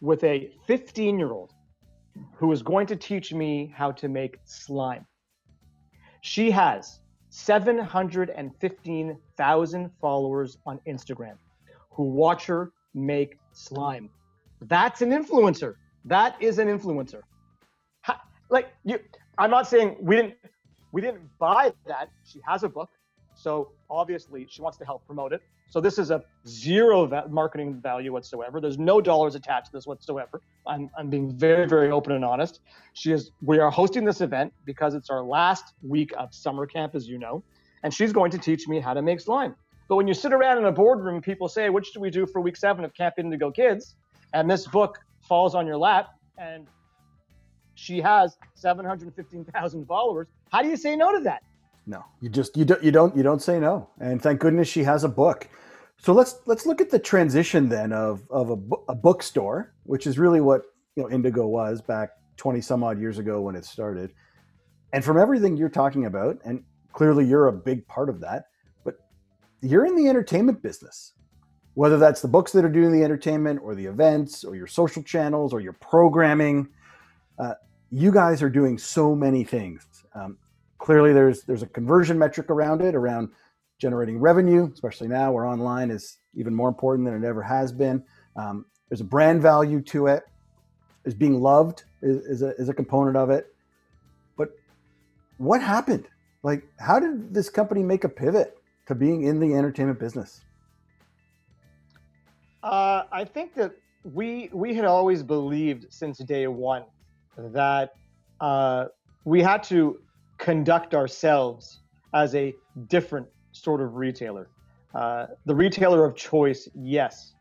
[0.00, 1.52] with a 15 year old
[2.34, 5.06] who is going to teach me how to make slime.
[6.20, 7.00] She has
[7.30, 11.36] 715,000 followers on Instagram
[11.90, 14.08] who watch her make slime.
[14.62, 15.74] That's an influencer.
[16.04, 17.20] That is an influencer.
[18.50, 18.98] like you,
[19.36, 20.34] I'm not saying we didn't
[20.92, 22.08] we didn't buy that.
[22.24, 22.88] She has a book,
[23.38, 25.40] so obviously she wants to help promote it.
[25.70, 28.60] So this is a zero va- marketing value whatsoever.
[28.60, 30.40] There's no dollars attached to this whatsoever.
[30.66, 32.60] I'm, I'm being very, very open and honest.
[32.94, 33.30] She is.
[33.42, 37.18] We are hosting this event because it's our last week of summer camp, as you
[37.18, 37.44] know,
[37.82, 39.54] and she's going to teach me how to make slime.
[39.88, 42.40] But when you sit around in a boardroom people say, "What should we do for
[42.40, 43.94] week seven of Camp Indigo Kids?"
[44.34, 46.66] and this book falls on your lap and
[47.74, 51.42] she has 715,000 followers, how do you say no to that?
[51.88, 53.88] No, you just you don't you don't you don't say no.
[53.98, 55.48] And thank goodness she has a book.
[55.96, 58.58] So let's let's look at the transition then of of a,
[58.90, 60.62] a bookstore, which is really what
[60.96, 64.12] you know Indigo was back 20 some odd years ago when it started.
[64.92, 68.44] And from everything you're talking about, and clearly you're a big part of that,
[68.84, 68.96] but
[69.62, 71.14] you're in the entertainment business
[71.74, 75.00] whether that's the books that are doing the entertainment or the events or your social
[75.00, 76.68] channels or your programming
[77.38, 77.54] uh,
[77.92, 80.36] you guys are doing so many things um,
[80.78, 83.28] clearly there's there's a conversion metric around it around
[83.78, 88.02] generating revenue especially now where online is even more important than it ever has been.
[88.36, 90.24] Um, there's a brand value to it.
[91.04, 93.54] Is being loved is, is, a, is a component of it.
[94.36, 94.50] But
[95.38, 96.06] what happened?
[96.42, 100.42] Like how did this company make a pivot to being in the entertainment business?
[102.62, 103.72] Uh, I think that
[104.04, 106.84] we we had always believed since day one
[107.36, 107.94] that
[108.40, 108.86] uh,
[109.24, 110.00] we had to
[110.38, 111.80] conduct ourselves
[112.14, 112.54] as a
[112.86, 114.48] different sort of retailer.
[114.94, 117.34] Uh, the retailer of choice, yes,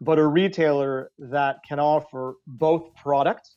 [0.00, 3.50] but a retailer that can offer both product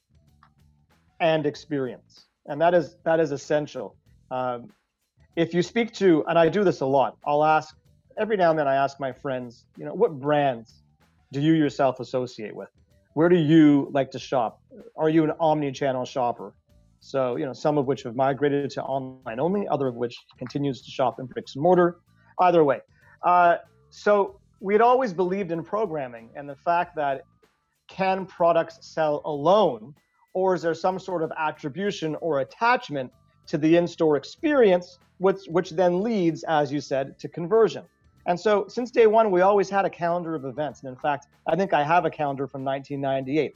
[1.20, 3.96] and experience, and that is that is essential.
[4.32, 4.72] Um,
[5.36, 7.76] if you speak to, and I do this a lot, I'll ask
[8.18, 8.68] every now and then.
[8.68, 10.82] I ask my friends, you know, what brands
[11.32, 12.70] do you yourself associate with?
[13.13, 14.62] Where do you like to shop?
[14.98, 16.54] Are you an omni-channel shopper?
[16.99, 20.81] So, you know, some of which have migrated to online only, other of which continues
[20.81, 21.99] to shop in bricks and mortar.
[22.39, 22.79] Either way.
[23.23, 23.57] Uh,
[23.89, 27.23] so we had always believed in programming and the fact that
[27.88, 29.93] can products sell alone,
[30.33, 33.12] or is there some sort of attribution or attachment
[33.47, 37.83] to the in-store experience, which which then leads, as you said, to conversion.
[38.27, 40.81] And so since day one, we always had a calendar of events.
[40.81, 43.53] And in fact, I think I have a calendar from 1998.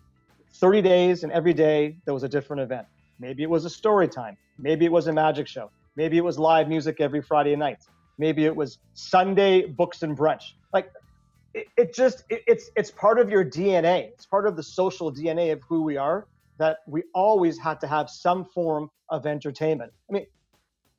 [0.55, 2.87] 30 days, and every day there was a different event.
[3.19, 4.37] Maybe it was a story time.
[4.57, 5.71] Maybe it was a magic show.
[5.95, 7.83] Maybe it was live music every Friday night.
[8.17, 10.53] Maybe it was Sunday books and brunch.
[10.73, 10.91] Like
[11.53, 14.09] it, it just it, it's it's part of your DNA.
[14.09, 16.27] It's part of the social DNA of who we are
[16.59, 19.91] that we always had to have some form of entertainment.
[20.09, 20.25] I mean,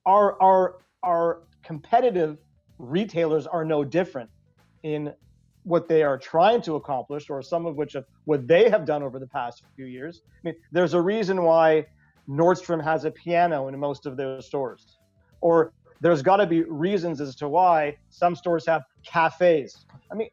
[0.06, 2.38] our our our competitive
[2.78, 4.30] retailers are no different
[4.82, 5.12] in
[5.62, 9.02] what they are trying to accomplish, or some of which of what they have done
[9.02, 10.22] over the past few years.
[10.26, 11.86] I mean, there's a reason why
[12.28, 14.98] Nordstrom has a piano in most of their stores,
[15.40, 19.86] or there's got to be reasons as to why some stores have cafes.
[20.10, 20.28] I mean,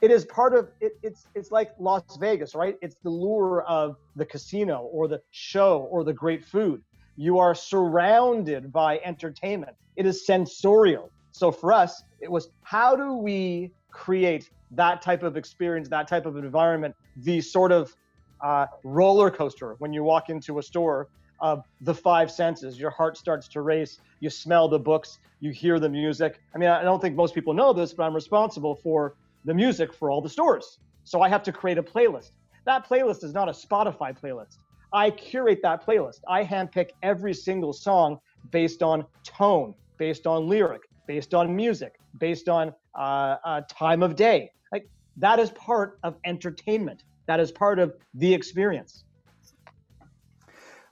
[0.00, 2.76] it is part of it, it's it's like Las Vegas, right?
[2.82, 6.82] It's the lure of the casino or the show or the great food.
[7.16, 9.76] You are surrounded by entertainment.
[9.96, 11.10] It is sensorial.
[11.30, 16.26] So for us, it was how do we create that type of experience, that type
[16.26, 17.94] of environment, the sort of
[18.42, 21.08] uh, roller coaster when you walk into a store
[21.40, 22.78] of the five senses.
[22.78, 23.98] Your heart starts to race.
[24.20, 25.18] You smell the books.
[25.40, 26.40] You hear the music.
[26.54, 29.92] I mean, I don't think most people know this, but I'm responsible for the music
[29.92, 30.78] for all the stores.
[31.04, 32.30] So I have to create a playlist.
[32.64, 34.58] That playlist is not a Spotify playlist.
[34.92, 36.20] I curate that playlist.
[36.28, 38.18] I handpick every single song
[38.50, 44.14] based on tone, based on lyric, based on music, based on uh, uh, time of
[44.14, 44.50] day.
[44.70, 47.02] Like that is part of entertainment.
[47.32, 49.04] That is part of the experience.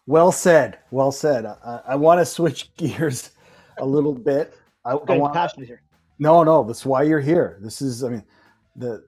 [0.07, 0.79] Well said.
[0.90, 1.44] Well said.
[1.44, 3.33] I, I want to switch gears
[3.76, 4.55] a little bit.
[4.87, 5.83] I, I want passionate here.
[6.18, 7.59] No, no, that's why you're here.
[7.61, 8.24] This is, I mean,
[8.74, 9.05] the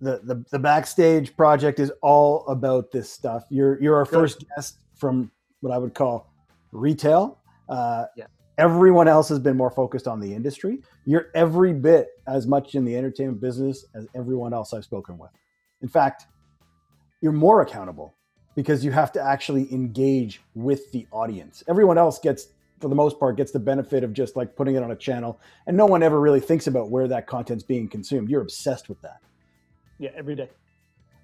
[0.00, 3.42] the the, the backstage project is all about this stuff.
[3.50, 4.14] You're you're our Good.
[4.14, 6.32] first guest from what I would call
[6.70, 7.40] retail.
[7.68, 8.26] Uh, yeah.
[8.58, 10.82] Everyone else has been more focused on the industry.
[11.04, 15.32] You're every bit as much in the entertainment business as everyone else I've spoken with.
[15.82, 16.26] In fact,
[17.26, 18.14] you're more accountable
[18.54, 21.64] because you have to actually engage with the audience.
[21.66, 24.82] Everyone else gets, for the most part, gets the benefit of just like putting it
[24.84, 28.30] on a channel, and no one ever really thinks about where that content's being consumed.
[28.30, 29.18] You're obsessed with that.
[29.98, 30.48] Yeah, every day.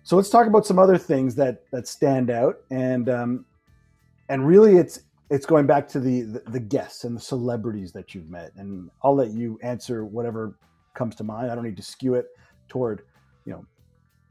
[0.03, 3.45] So let's talk about some other things that that stand out, and um,
[4.29, 8.12] and really, it's it's going back to the, the, the guests and the celebrities that
[8.12, 10.59] you've met and i'll let you answer whatever
[10.93, 12.27] comes to mind i don't need to skew it
[12.69, 13.05] toward
[13.47, 13.65] you know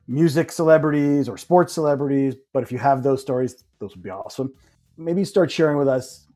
[0.08, 4.54] music celebrities or sports celebrities but if you have those stories those would be awesome
[4.98, 6.28] maybe start sharing with us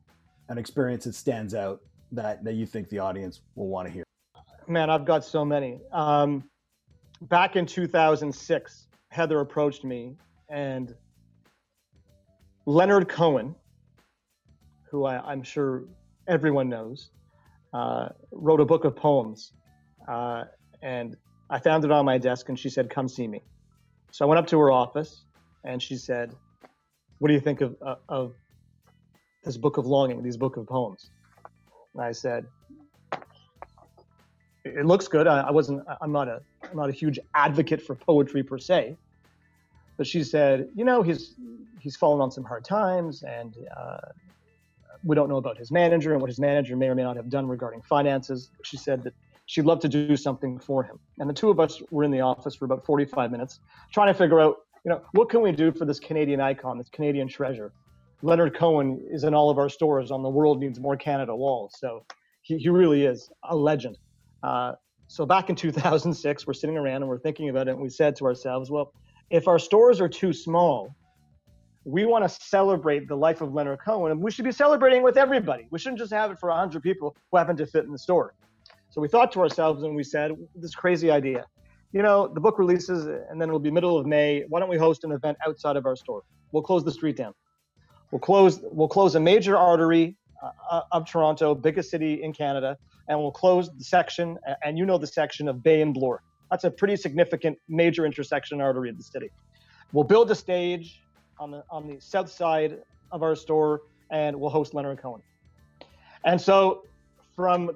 [0.48, 1.80] an experience that stands out
[2.12, 4.04] that that you think the audience will want to hear
[4.68, 6.42] man i've got so many um,
[7.22, 10.16] back in 2006 heather approached me
[10.48, 10.94] and
[12.66, 13.54] leonard cohen
[14.90, 15.84] who I, am sure
[16.26, 17.10] everyone knows,
[17.72, 19.52] uh, wrote a book of poems.
[20.08, 20.44] Uh,
[20.82, 21.16] and
[21.50, 23.42] I found it on my desk, and she said, Come see me.
[24.16, 25.26] So I went up to her office,
[25.64, 26.32] and she said,
[27.18, 28.32] What do you think of, uh, of
[29.44, 31.10] this book of longing, these book of poems?
[31.92, 32.46] And I said,
[34.64, 35.26] it looks good.
[35.26, 35.82] I, I wasn't.
[36.00, 36.40] I'm not a.
[36.62, 38.96] I'm not a huge advocate for poetry per se,
[39.98, 41.34] but she said, you know, he's
[41.82, 43.98] he's fallen on some hard times, and uh,
[45.04, 47.28] we don't know about his manager and what his manager may or may not have
[47.28, 48.48] done regarding finances.
[48.64, 49.12] She said that
[49.46, 50.98] she'd love to do something for him.
[51.18, 53.60] And the two of us were in the office for about 45 minutes
[53.92, 56.90] trying to figure out, you know, what can we do for this Canadian icon, this
[56.90, 57.72] Canadian treasure?
[58.22, 61.70] Leonard Cohen is in all of our stores on the World Needs More Canada wall.
[61.72, 62.04] So
[62.42, 63.98] he, he really is a legend.
[64.42, 64.72] Uh,
[65.08, 67.72] so back in 2006, we're sitting around and we're thinking about it.
[67.72, 68.92] And we said to ourselves, well,
[69.30, 70.94] if our stores are too small,
[71.84, 75.16] we want to celebrate the life of Leonard Cohen, and we should be celebrating with
[75.16, 75.68] everybody.
[75.70, 78.34] We shouldn't just have it for 100 people who happen to fit in the store.
[78.96, 81.44] So we thought to ourselves and we said, this crazy idea.
[81.92, 84.44] You know, the book releases and then it'll be middle of May.
[84.48, 86.22] Why don't we host an event outside of our store?
[86.50, 87.34] We'll close the street down.
[88.10, 92.78] We'll close we'll close a major artery uh, uh of Toronto, biggest city in Canada,
[93.08, 96.22] and we'll close the section and you know the section of Bay and Bloor.
[96.50, 99.28] That's a pretty significant major intersection artery of the city.
[99.92, 101.02] We'll build a stage
[101.38, 102.78] on the on the south side
[103.12, 105.20] of our store, and we'll host Leonard Cohen.
[106.24, 106.86] And so,
[107.34, 107.72] from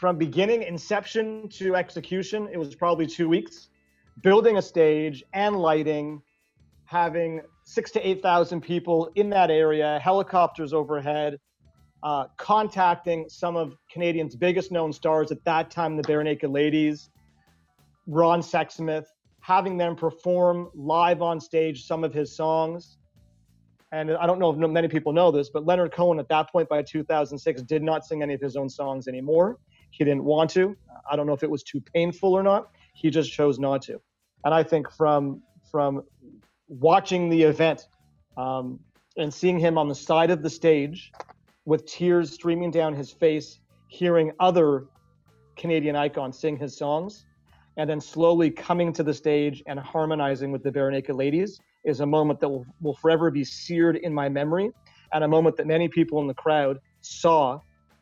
[0.00, 3.68] from beginning inception to execution, it was probably two weeks.
[4.22, 6.22] Building a stage and lighting,
[6.86, 11.38] having six to eight thousand people in that area, helicopters overhead,
[12.02, 17.10] uh, contacting some of Canadians' biggest known stars at that time, the Barenaked Ladies,
[18.06, 19.04] Ron Sexsmith,
[19.40, 22.96] having them perform live on stage some of his songs.
[23.92, 26.70] And I don't know if many people know this, but Leonard Cohen at that point
[26.70, 29.58] by 2006 did not sing any of his own songs anymore.
[29.90, 30.76] He didn't want to.
[31.10, 32.68] I don't know if it was too painful or not.
[32.94, 34.00] He just chose not to.
[34.44, 36.02] And I think from from
[36.68, 37.86] watching the event
[38.36, 38.80] um,
[39.16, 41.12] and seeing him on the side of the stage
[41.64, 44.86] with tears streaming down his face, hearing other
[45.56, 47.26] Canadian icons sing his songs,
[47.76, 52.06] and then slowly coming to the stage and harmonizing with the Barenaked Ladies is a
[52.06, 54.70] moment that will, will forever be seared in my memory
[55.12, 57.58] and a moment that many people in the crowd saw.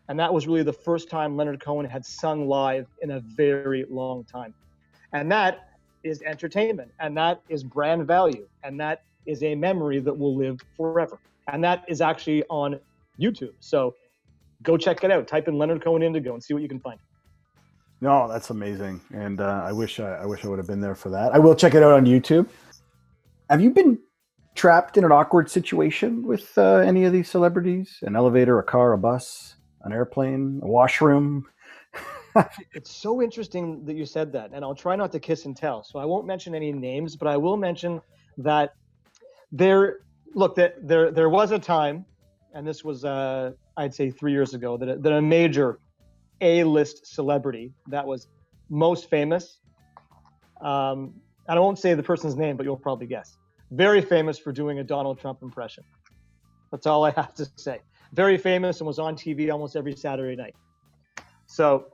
[0.09, 3.85] And that was really the first time Leonard Cohen had sung live in a very
[3.91, 4.55] long time.
[5.13, 5.69] And that
[6.03, 10.61] is entertainment, and that is brand value, and that is a memory that will live
[10.77, 11.19] forever.
[11.53, 12.79] And that is actually on
[13.19, 13.53] YouTube.
[13.61, 13.95] So
[14.63, 15.27] go check it out.
[15.27, 16.99] Type in Leonard Cohen Indigo and see what you can find.
[18.01, 20.95] No, that's amazing, and uh, I wish I, I wish I would have been there
[20.95, 21.35] for that.
[21.35, 22.49] I will check it out on YouTube.
[23.51, 23.99] Have you been
[24.55, 27.99] trapped in an awkward situation with uh, any of these celebrities?
[28.03, 31.47] An elevator, a car, a bus, an airplane, a washroom?
[32.73, 35.83] it's so interesting that you said that, and I'll try not to kiss and tell.
[35.83, 38.01] So I won't mention any names, but I will mention
[38.39, 38.75] that
[39.53, 40.01] there.
[40.35, 42.05] Look, that there there was a time,
[42.55, 45.79] and this was uh, I'd say three years ago, that that a major
[46.41, 48.29] a-list celebrity that was
[48.69, 49.59] most famous.
[50.61, 51.15] Um,
[51.49, 53.39] and I won't say the person's name, but you'll probably guess.
[53.71, 55.85] Very famous for doing a Donald Trump impression.
[56.71, 57.81] That's all I have to say.
[58.13, 60.55] Very famous and was on TV almost every Saturday night.
[61.47, 61.87] So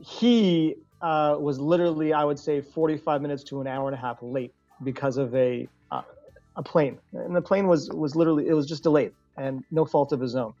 [0.00, 4.18] he uh, was literally, I would say, 45 minutes to an hour and a half
[4.22, 6.02] late because of a uh,
[6.56, 9.12] a plane, and the plane was was literally it was just delayed.
[9.38, 10.52] and no fault of his own.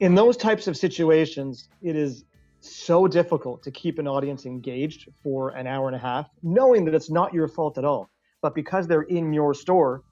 [0.00, 2.24] In those types of situations, it is
[2.60, 6.94] so difficult to keep an audience engaged for an hour and a half, knowing that
[6.94, 8.10] it's not your fault at all.
[8.42, 10.02] But because they're in your store,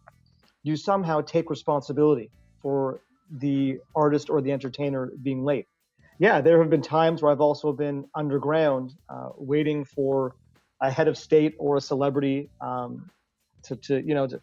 [0.63, 2.31] you somehow take responsibility
[2.63, 3.01] for
[3.31, 5.67] the artist or the entertainer being late.
[6.19, 10.35] Yeah, there have been times where I've also been underground uh, waiting for
[10.81, 13.11] a head of state or a celebrity um,
[13.65, 14.41] to, to, you know, to,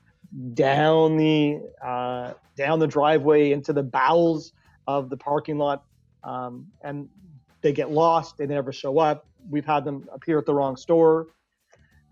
[0.53, 4.53] down the uh, down the driveway into the bowels
[4.87, 5.83] of the parking lot,
[6.23, 7.09] um, and
[7.61, 8.37] they get lost.
[8.37, 9.27] They never show up.
[9.49, 11.27] We've had them appear at the wrong store.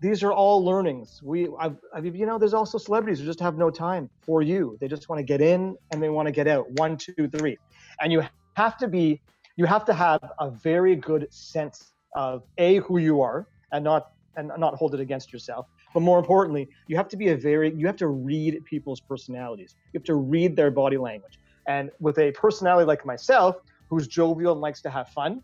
[0.00, 1.20] These are all learnings.
[1.22, 4.76] We, I've, I've, you know, there's also celebrities who just have no time for you.
[4.80, 6.70] They just want to get in and they want to get out.
[6.72, 7.56] One, two, three,
[8.00, 8.22] and you
[8.56, 9.22] have to be,
[9.56, 14.10] you have to have a very good sense of a who you are and not
[14.36, 17.72] and not hold it against yourself but more importantly, you have to be a very,
[17.72, 19.76] you have to read people's personalities.
[19.92, 21.38] You have to read their body language.
[21.68, 23.56] And with a personality like myself,
[23.88, 25.40] who's jovial and likes to have fun,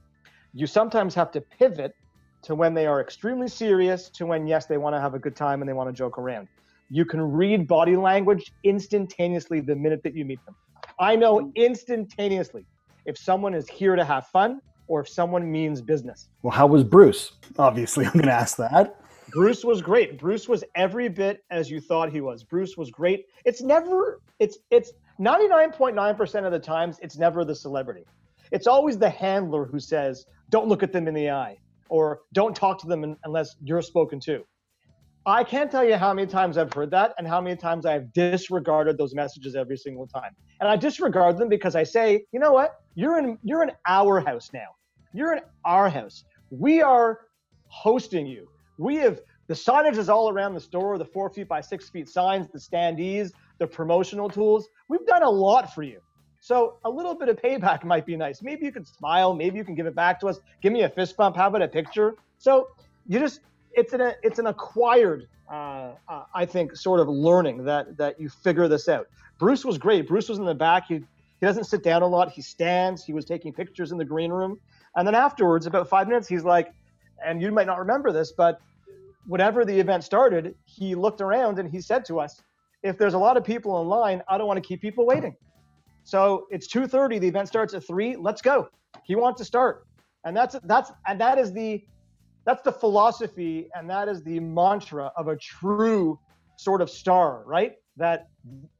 [0.53, 1.93] you sometimes have to pivot
[2.43, 5.37] to when they are extremely serious to when, yes, they want to have a good
[5.37, 6.49] time and they want to joke around.
[6.89, 10.57] You can read body language instantaneously the minute that you meet them.
[10.99, 12.65] I know instantaneously
[13.07, 16.29] if someone is here to have fun or if someone means business.
[16.43, 17.33] Well, how was Bruce?
[17.59, 18.97] Obviously, I'm going to ask that.
[19.31, 20.19] Bruce was great.
[20.19, 22.43] Bruce was every bit as you thought he was.
[22.43, 23.27] Bruce was great.
[23.45, 28.05] It's never it's it's 99.9% of the times it's never the celebrity.
[28.51, 31.59] It's always the handler who says, "Don't look at them in the eye,"
[31.91, 34.45] or "Don't talk to them unless you're spoken to."
[35.27, 38.11] I can't tell you how many times I've heard that and how many times I've
[38.15, 40.35] disregarded those messages every single time.
[40.61, 42.81] And I disregard them because I say, "You know what?
[42.95, 44.77] You're in you're in our house now.
[45.13, 46.25] You're in our house.
[46.51, 47.21] We are
[47.69, 48.49] hosting you
[48.81, 52.09] we have the signage is all around the store, the four feet by six feet
[52.09, 54.69] signs, the standees, the promotional tools.
[54.89, 56.01] We've done a lot for you.
[56.41, 58.43] So a little bit of payback might be nice.
[58.43, 59.35] Maybe you can smile.
[59.35, 60.41] Maybe you can give it back to us.
[60.63, 61.37] Give me a fist bump.
[61.37, 62.17] How about a picture?
[62.39, 62.69] So
[63.07, 63.41] you just
[63.73, 68.29] it's an it's an acquired uh, uh, I think sort of learning that that you
[68.29, 69.09] figure this out.
[69.39, 70.07] Bruce was great.
[70.09, 70.87] Bruce was in the back.
[70.89, 72.31] He he doesn't sit down a lot.
[72.31, 73.05] He stands.
[73.05, 74.59] He was taking pictures in the green room,
[74.97, 76.73] and then afterwards, about five minutes, he's like,
[77.25, 78.61] and you might not remember this, but
[79.27, 82.43] whenever the event started, he looked around and he said to us,
[82.83, 85.37] if there's a lot of people in line, I don't want to keep people waiting.
[86.11, 87.21] So it's 2:30.
[87.21, 88.17] The event starts at three.
[88.17, 88.69] Let's go.
[89.05, 89.87] He wants to start,
[90.25, 91.85] and that's that's and that is the
[92.45, 96.19] that's the philosophy and that is the mantra of a true
[96.57, 97.75] sort of star, right?
[97.97, 98.29] That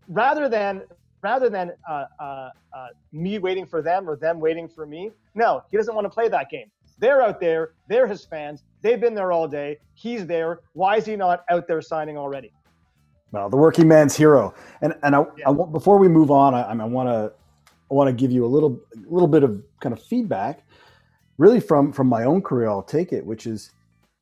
[0.09, 0.83] rather than
[1.23, 5.63] rather than uh, uh, uh, me waiting for them or them waiting for me, no,
[5.71, 6.69] he doesn't want to play that game.
[6.99, 7.75] They're out there.
[7.89, 8.65] They're his fans.
[8.83, 9.79] They've been there all day.
[9.95, 10.63] He's there.
[10.73, 12.53] Why is he not out there signing already?
[13.33, 14.55] Well, the working man's hero.
[14.83, 15.51] And and I, yeah.
[15.51, 17.33] I before we move on, I, I want to
[17.91, 20.65] I want to give you a little little bit of kind of feedback,
[21.39, 22.69] really from from my own career.
[22.69, 23.71] I'll take it, which is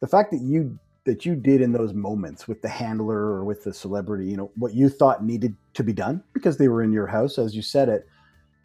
[0.01, 3.65] the fact that you that you did in those moments with the handler or with
[3.65, 4.27] the celebrity.
[4.27, 7.39] You know what you thought needed to be done because they were in your house,
[7.39, 8.07] as you said it.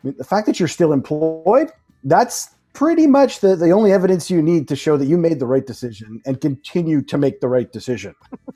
[0.03, 1.71] I mean, the fact that you're still employed,
[2.03, 5.45] that's pretty much the, the only evidence you need to show that you made the
[5.45, 8.13] right decision and continue to make the right decision.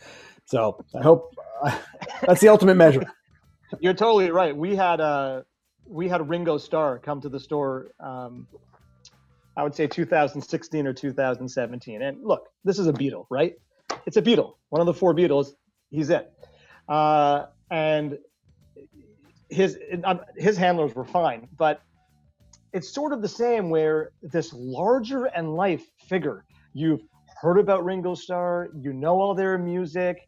[0.48, 1.78] so I hope uh,
[2.22, 3.04] that's the ultimate measure.
[3.80, 4.56] You're totally right.
[4.56, 5.42] We had uh,
[5.86, 7.92] we had Ringo Starr come to the store.
[8.00, 8.48] Um,
[9.56, 12.02] I would say 2016 or 2017.
[12.02, 13.56] And look, this is a Beatle, right?
[14.06, 15.54] It's a Beatle, one of the four Beatles.
[15.90, 16.32] He's it.
[16.88, 18.18] Uh, and
[19.50, 19.78] his
[20.38, 21.82] his handlers were fine, but
[22.74, 27.02] it's sort of the same where this larger and life figure, you've
[27.42, 30.28] heard about Ringo Starr, you know all their music,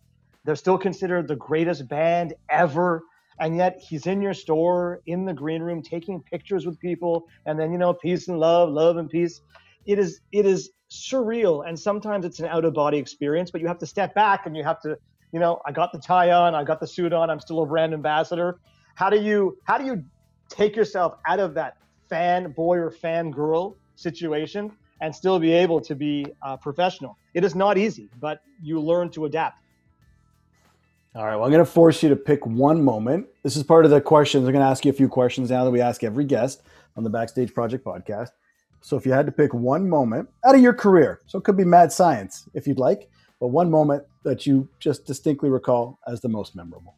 [0.49, 3.03] they're still considered the greatest band ever.
[3.39, 7.59] And yet he's in your store in the green room taking pictures with people and
[7.59, 9.41] then you know peace and love, love and peace.
[9.85, 13.67] It is it is surreal and sometimes it's an out of body experience, but you
[13.67, 14.97] have to step back and you have to,
[15.31, 17.65] you know, I got the tie on, I got the suit on, I'm still a
[17.67, 18.59] brand ambassador.
[18.95, 20.03] How do you how do you
[20.49, 21.75] take yourself out of that
[22.09, 27.15] fan boy or fan girl situation and still be able to be uh, professional.
[27.35, 29.57] It is not easy, but you learn to adapt.
[31.15, 31.35] All right.
[31.35, 33.27] Well, I'm going to force you to pick one moment.
[33.41, 34.45] This is part of the questions.
[34.45, 36.61] I'm going to ask you a few questions now that we ask every guest
[36.95, 38.29] on the Backstage Project podcast.
[38.81, 41.57] So, if you had to pick one moment out of your career, so it could
[41.57, 46.21] be mad science if you'd like, but one moment that you just distinctly recall as
[46.21, 46.95] the most memorable.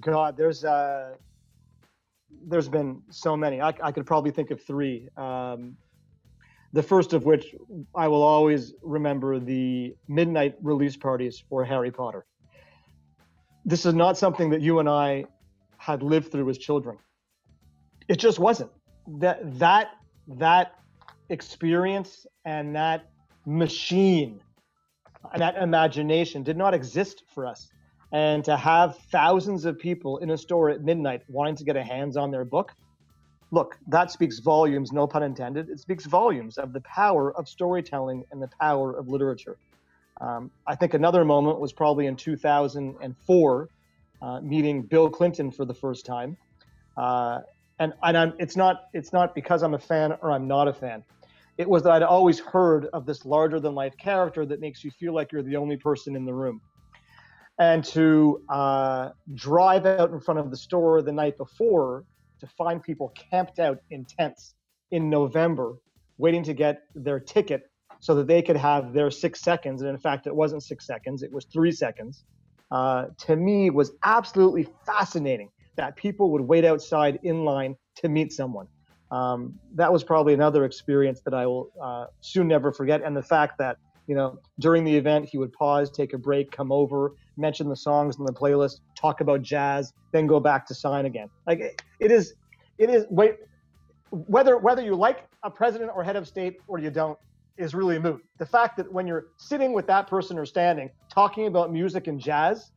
[0.00, 1.14] God, there's uh,
[2.46, 3.60] there's been so many.
[3.60, 5.08] I, I could probably think of three.
[5.16, 5.76] Um,
[6.74, 7.54] the first of which
[7.94, 12.26] I will always remember the midnight release parties for Harry Potter.
[13.64, 15.26] This is not something that you and I
[15.78, 16.98] had lived through as children.
[18.08, 18.72] It just wasn't.
[19.20, 19.92] That that
[20.26, 20.74] that
[21.28, 23.08] experience and that
[23.46, 24.40] machine
[25.32, 27.68] and that imagination did not exist for us.
[28.10, 31.84] And to have thousands of people in a store at midnight wanting to get a
[31.84, 32.72] hands on their book,
[33.54, 35.70] look, that speaks volumes, no pun intended.
[35.70, 39.56] It speaks volumes of the power of storytelling and the power of literature.
[40.20, 43.68] Um, I think another moment was probably in 2004,
[44.22, 46.36] uh, meeting Bill Clinton for the first time.
[46.96, 47.40] Uh,
[47.78, 50.72] and and I'm, it's not it's not because I'm a fan or I'm not a
[50.72, 51.02] fan.
[51.56, 54.90] It was that I'd always heard of this larger than life character that makes you
[54.90, 56.60] feel like you're the only person in the room.
[57.58, 62.04] And to uh, drive out in front of the store the night before
[62.44, 64.54] to find people camped out in tents
[64.90, 65.76] in November,
[66.18, 67.70] waiting to get their ticket
[68.00, 69.80] so that they could have their six seconds.
[69.80, 72.24] And in fact, it wasn't six seconds, it was three seconds.
[72.70, 78.32] Uh, to me, was absolutely fascinating that people would wait outside in line to meet
[78.32, 78.66] someone.
[79.10, 83.02] Um, that was probably another experience that I will uh, soon never forget.
[83.02, 83.76] And the fact that,
[84.06, 87.76] you know, during the event, he would pause, take a break, come over, mention the
[87.76, 91.28] songs in the playlist, talk about jazz, then go back to sign again.
[91.46, 92.34] Like it, is,
[92.78, 93.36] it is, wait,
[94.10, 97.18] whether, whether you like a president or head of state or you don't,
[97.56, 98.24] is really moot.
[98.38, 102.18] The fact that when you're sitting with that person or standing talking about music and
[102.18, 102.72] jazz,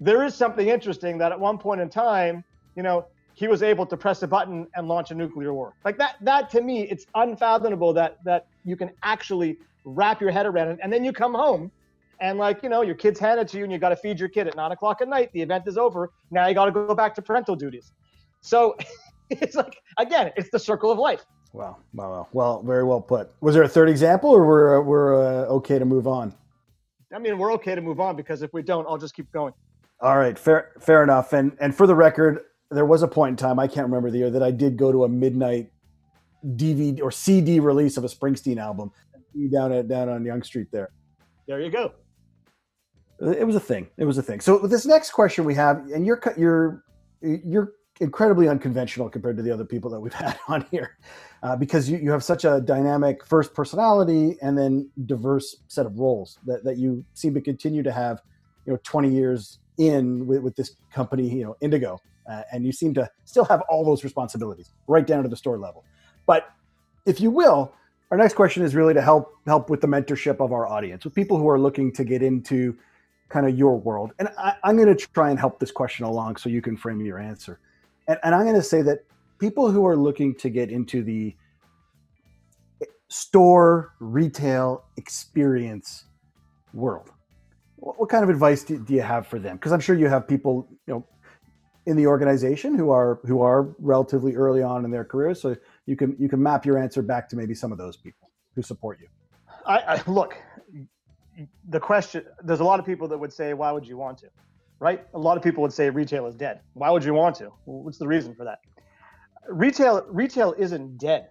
[0.00, 2.44] there is something interesting that at one point in time,
[2.76, 5.74] you know, he was able to press a button and launch a nuclear war.
[5.84, 10.46] Like that, that to me, it's unfathomable that that you can actually wrap your head
[10.46, 10.78] around it.
[10.82, 11.70] And then you come home
[12.20, 14.28] and like, you know, your kid's handed to you and you got to feed your
[14.28, 15.30] kid at nine o'clock at night.
[15.32, 16.12] The event is over.
[16.30, 17.92] Now you got to go back to parental duties.
[18.40, 18.76] So
[19.30, 21.24] it's like, again, it's the circle of life.
[21.52, 21.76] Wow.
[21.92, 22.10] Wow.
[22.10, 22.28] wow.
[22.32, 23.32] Well, very well put.
[23.40, 26.34] Was there a third example or we're, we're uh, okay to move on?
[27.14, 29.52] I mean, we're okay to move on because if we don't, I'll just keep going.
[30.00, 31.32] All right, fair fair enough.
[31.32, 32.40] And and for the record,
[32.70, 34.90] there was a point in time I can't remember the year that I did go
[34.90, 35.70] to a midnight
[36.44, 38.90] DVD or CD release of a Springsteen album
[39.52, 40.90] down at down on Yonge Street there.
[41.46, 41.92] There you go.
[43.32, 43.88] It was a thing.
[43.96, 44.40] It was a thing.
[44.40, 46.84] So this next question we have, and you're you're
[47.20, 50.96] you're incredibly unconventional compared to the other people that we've had on here,
[51.42, 55.98] uh, because you, you have such a dynamic first personality and then diverse set of
[55.98, 58.20] roles that, that you seem to continue to have,
[58.66, 62.00] you know, 20 years in with, with this company, you know, Indigo,
[62.30, 65.58] uh, and you seem to still have all those responsibilities right down to the store
[65.58, 65.84] level.
[66.26, 66.50] But
[67.06, 67.72] if you will,
[68.10, 71.14] our next question is really to help help with the mentorship of our audience, with
[71.14, 72.76] people who are looking to get into
[73.28, 74.12] kind of your world.
[74.18, 77.00] And I, am going to try and help this question along so you can frame
[77.00, 77.60] your answer.
[78.08, 79.04] And, and I'm going to say that
[79.38, 81.34] people who are looking to get into the
[83.08, 86.04] store retail experience
[86.72, 87.10] world
[87.84, 89.56] what kind of advice do, do you have for them?
[89.56, 91.06] Because I'm sure you have people, you know,
[91.86, 95.40] in the organization who are who are relatively early on in their careers.
[95.40, 95.54] So
[95.86, 98.62] you can you can map your answer back to maybe some of those people who
[98.62, 99.08] support you.
[99.66, 100.36] I, I look.
[101.68, 104.28] The question: There's a lot of people that would say, "Why would you want to?"
[104.80, 105.04] Right?
[105.14, 106.60] A lot of people would say retail is dead.
[106.74, 107.50] Why would you want to?
[107.64, 108.58] What's the reason for that?
[109.48, 111.28] Retail retail isn't dead.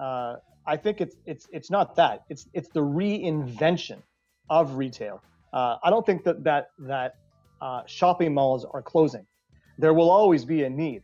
[0.00, 0.36] Uh,
[0.66, 2.22] I think it's it's it's not that.
[2.28, 4.02] It's it's the reinvention
[4.50, 5.22] of retail
[5.56, 7.14] uh, I don't think that that that
[7.62, 9.26] uh, shopping malls are closing.
[9.78, 11.02] There will always be a need.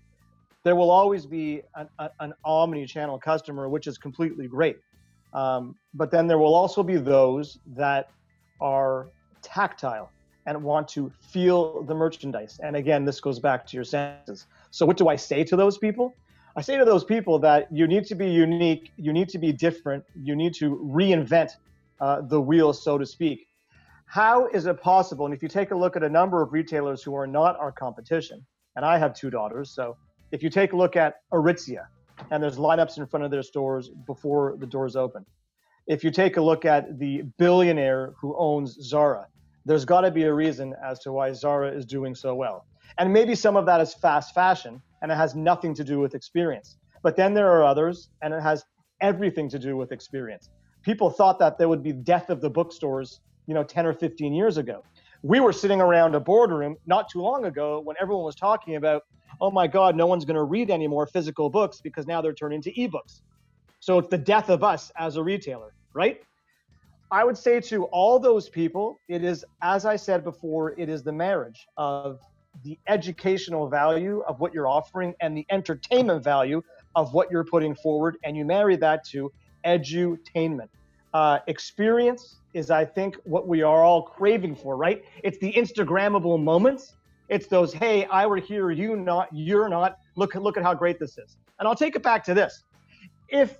[0.64, 1.88] There will always be an,
[2.20, 4.76] an omni-channel customer, which is completely great.
[5.32, 8.10] Um, but then there will also be those that
[8.60, 9.08] are
[9.42, 10.10] tactile
[10.46, 12.58] and want to feel the merchandise.
[12.62, 14.46] And again, this goes back to your senses.
[14.70, 16.14] So, what do I say to those people?
[16.56, 19.52] I say to those people that you need to be unique, you need to be
[19.52, 21.56] different, you need to reinvent
[22.00, 23.48] uh, the wheel, so to speak
[24.12, 25.24] how is it possible?
[25.24, 27.72] And if you take a look at a number of retailers who are not our
[27.72, 28.44] competition,
[28.76, 29.96] and I have two daughters, so
[30.32, 31.86] if you take a look at Aritzia,
[32.30, 35.24] and there's lineups in front of their stores before the doors open.
[35.86, 39.26] If you take a look at the billionaire who owns Zara,
[39.64, 42.66] there's got to be a reason as to why Zara is doing so well.
[42.98, 46.14] And maybe some of that is fast fashion and it has nothing to do with
[46.14, 46.76] experience.
[47.02, 48.64] But then there are others and it has
[49.00, 50.50] everything to do with experience.
[50.82, 54.32] People thought that there would be death of the bookstores you know 10 or 15
[54.32, 54.82] years ago
[55.22, 59.02] we were sitting around a boardroom not too long ago when everyone was talking about
[59.40, 62.34] oh my god no one's going to read any more physical books because now they're
[62.34, 63.22] turning to ebooks
[63.82, 66.22] so it's the death of us as a retailer right
[67.10, 71.02] i would say to all those people it is as i said before it is
[71.02, 72.20] the marriage of
[72.64, 76.62] the educational value of what you're offering and the entertainment value
[76.94, 79.32] of what you're putting forward and you marry that to
[79.64, 80.68] edutainment
[81.14, 85.04] uh, experience is, I think, what we are all craving for, right?
[85.22, 86.94] It's the Instagrammable moments.
[87.28, 89.98] It's those, hey, I were here, you not, you're not.
[90.16, 91.36] Look, look at how great this is.
[91.58, 92.62] And I'll take it back to this.
[93.28, 93.58] If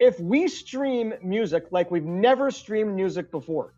[0.00, 3.74] if we stream music like we've never streamed music before,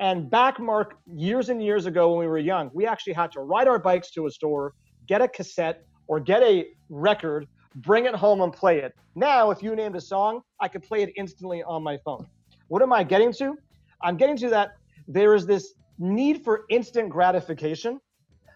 [0.00, 3.40] and back mark years and years ago when we were young, we actually had to
[3.40, 4.74] ride our bikes to a store,
[5.06, 8.94] get a cassette or get a record, bring it home and play it.
[9.14, 12.26] Now, if you named a song, I could play it instantly on my phone.
[12.68, 13.56] What am I getting to?
[14.02, 14.72] I'm getting to that
[15.08, 17.98] there is this need for instant gratification,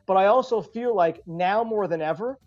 [0.06, 2.38] but I also feel like now more than ever,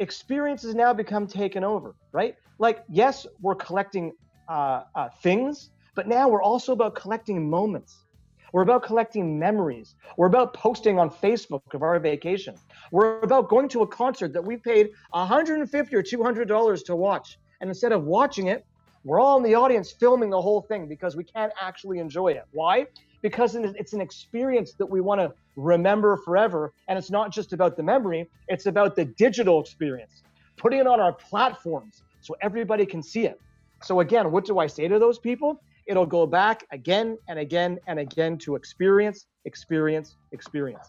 [0.00, 2.34] experience has now become taken over, right?
[2.58, 4.12] Like, yes, we're collecting
[4.48, 8.04] uh, uh, things, but now we're also about collecting moments.
[8.52, 9.94] We're about collecting memories.
[10.16, 12.56] We're about posting on Facebook of our vacation.
[12.90, 17.38] We're about going to a concert that we paid 150 or 200 dollars to watch,
[17.60, 18.66] and instead of watching it,
[19.04, 22.44] we're all in the audience filming the whole thing because we can't actually enjoy it.
[22.50, 22.86] Why?
[23.22, 27.76] Because it's an experience that we want to remember forever, and it's not just about
[27.76, 30.22] the memory; it's about the digital experience,
[30.56, 33.40] putting it on our platforms so everybody can see it.
[33.82, 35.60] So again, what do I say to those people?
[35.90, 40.88] it'll go back again and again and again to experience, experience, experience.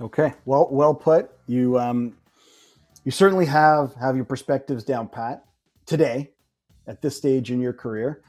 [0.00, 1.30] Okay, well, well put.
[1.46, 2.16] You um,
[3.04, 5.44] you certainly have have your perspectives down pat
[5.86, 6.30] today,
[6.88, 8.22] at this stage in your career.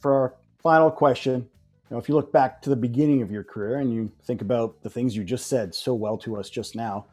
[0.00, 1.48] For our final question,
[1.90, 4.82] know, if you look back to the beginning of your career and you think about
[4.82, 7.06] the things you just said so well to us just now,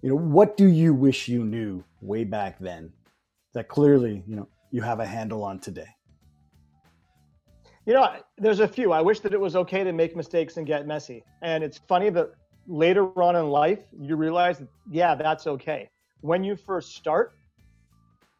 [0.00, 2.92] you know, what do you wish you knew way back then
[3.52, 5.88] that clearly, you know, you have a handle on today?
[7.84, 8.92] You know, there's a few.
[8.92, 11.24] I wish that it was okay to make mistakes and get messy.
[11.42, 12.30] And it's funny that
[12.68, 15.88] later on in life, you realize yeah, that's okay.
[16.20, 17.32] When you first start,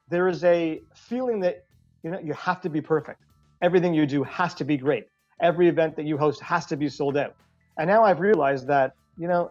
[0.09, 1.64] there is a feeling that,
[2.05, 3.20] you know, you have to be perfect.
[3.62, 5.07] Everything you do has to be great.
[5.43, 7.34] Every event that you host has to be sold out.
[7.78, 9.51] And now I've realized that, you know,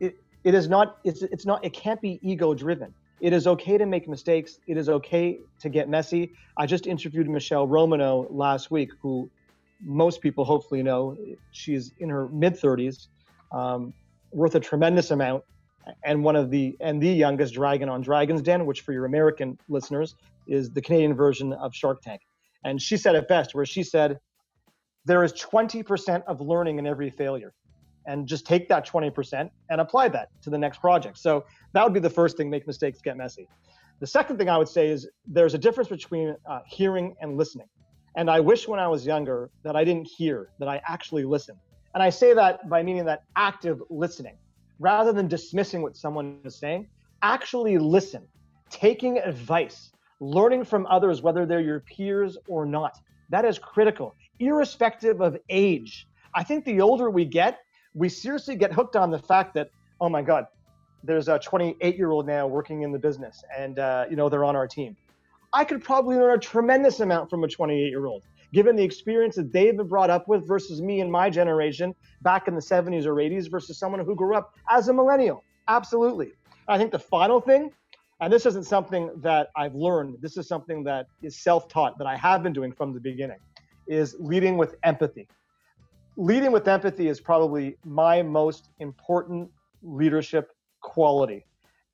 [0.00, 3.78] it, it is not, it's, it's not, it can't be ego driven it is okay
[3.78, 4.60] to make mistakes.
[4.66, 6.32] It is okay to get messy.
[6.56, 9.28] I just interviewed Michele Romanow last week, who
[9.84, 11.16] most people hopefully know.
[11.50, 13.08] She's in her mid 30s,
[13.52, 13.92] um,
[14.32, 15.42] worth a tremendous amount,
[16.04, 19.58] and one of the and the youngest dragon on Dragon's Den, which for your American
[19.68, 20.14] listeners
[20.46, 22.22] is the Canadian version of Shark Tank.
[22.64, 24.18] And she said it best, where she said,
[25.04, 27.54] "There is 20% of learning in every failure."
[28.08, 31.18] and just take that 20% and apply that to the next project.
[31.18, 31.44] So
[31.74, 33.46] that would be the first thing make mistakes, get messy.
[34.00, 37.68] The second thing I would say is there's a difference between uh, hearing and listening.
[38.16, 41.58] And I wish when I was younger that I didn't hear, that I actually listened.
[41.94, 44.38] And I say that by meaning that active listening,
[44.78, 46.88] rather than dismissing what someone is saying,
[47.22, 48.26] actually listen,
[48.70, 52.98] taking advice, learning from others, whether they're your peers or not.
[53.30, 56.06] That is critical, irrespective of age.
[56.34, 57.60] I think the older we get,
[57.94, 59.70] we seriously get hooked on the fact that,
[60.00, 60.46] oh my God,
[61.02, 64.44] there's a 28 year old now working in the business and, uh, you know, they're
[64.44, 64.96] on our team.
[65.52, 68.22] I could probably learn a tremendous amount from a 28 year old,
[68.52, 72.48] given the experience that they've been brought up with versus me and my generation back
[72.48, 75.44] in the 70s or 80s versus someone who grew up as a millennial.
[75.68, 76.32] Absolutely.
[76.66, 77.70] I think the final thing,
[78.20, 82.06] and this isn't something that I've learned, this is something that is self taught that
[82.06, 83.38] I have been doing from the beginning,
[83.88, 85.28] is leading with empathy
[86.18, 89.48] leading with empathy is probably my most important
[89.82, 91.46] leadership quality.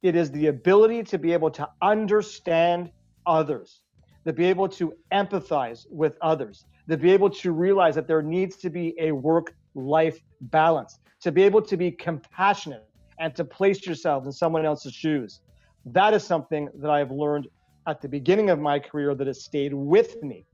[0.03, 2.91] It is the ability to be able to understand
[3.27, 3.83] others,
[4.27, 8.57] to be able to empathize with others, to be able to realize that there needs
[8.57, 12.89] to be a work life balance, to be able to be compassionate
[13.21, 15.41] and to place yourself in someone else's shoes.
[15.85, 17.47] That is something that I've learned
[17.87, 20.47] at the beginning of my career that has stayed with me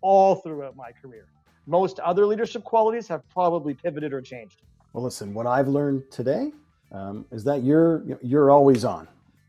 [0.00, 1.26] all throughout my career
[1.68, 4.62] most other leadership qualities have probably pivoted or changed.
[4.92, 6.50] Well, listen, what I've learned today
[6.90, 9.06] um, is that you're you're always on.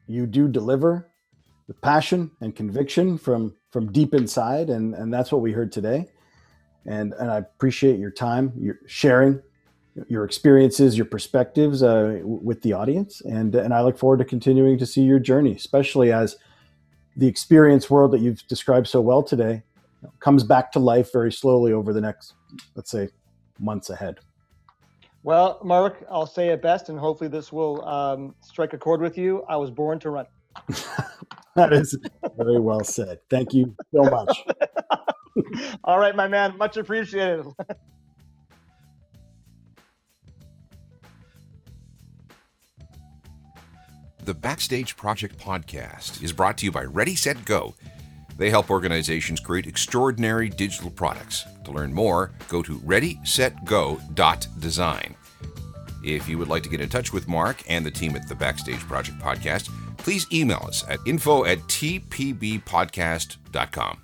[0.08, 1.10] You do deliver
[1.68, 6.08] with passion and conviction from from deep inside, and and that's what we heard today.
[6.86, 9.42] And and I appreciate your time, your sharing
[10.08, 14.78] your experiences, your perspectives uh, with the audience, and and I look forward to continuing
[14.78, 16.36] to see your journey, especially as
[17.16, 19.64] the experience world that you've described so well today
[20.04, 22.34] know, comes back to life very slowly over the next,
[22.76, 23.10] let's say,
[23.60, 24.20] months ahead.
[25.24, 29.18] Well, Mark, I'll say it best, and hopefully this will um, strike a chord with
[29.18, 29.44] you.
[29.50, 30.26] I was born to run.
[31.56, 31.98] that is
[32.38, 33.20] very well said.
[33.30, 34.44] Thank you so much.
[35.84, 36.58] All right, my man.
[36.58, 37.46] Much appreciated.
[44.30, 47.74] the Backstage Project podcast is brought to you by Ready Set Go
[48.40, 51.46] they help organizations create extraordinary digital products.
[51.66, 55.16] To learn more, go to readysetgo.design.
[56.02, 58.34] If you would like to get in touch with Mark and the team at the
[58.36, 64.02] Backstage Project podcast, please email us at info at tpbpodcast.com.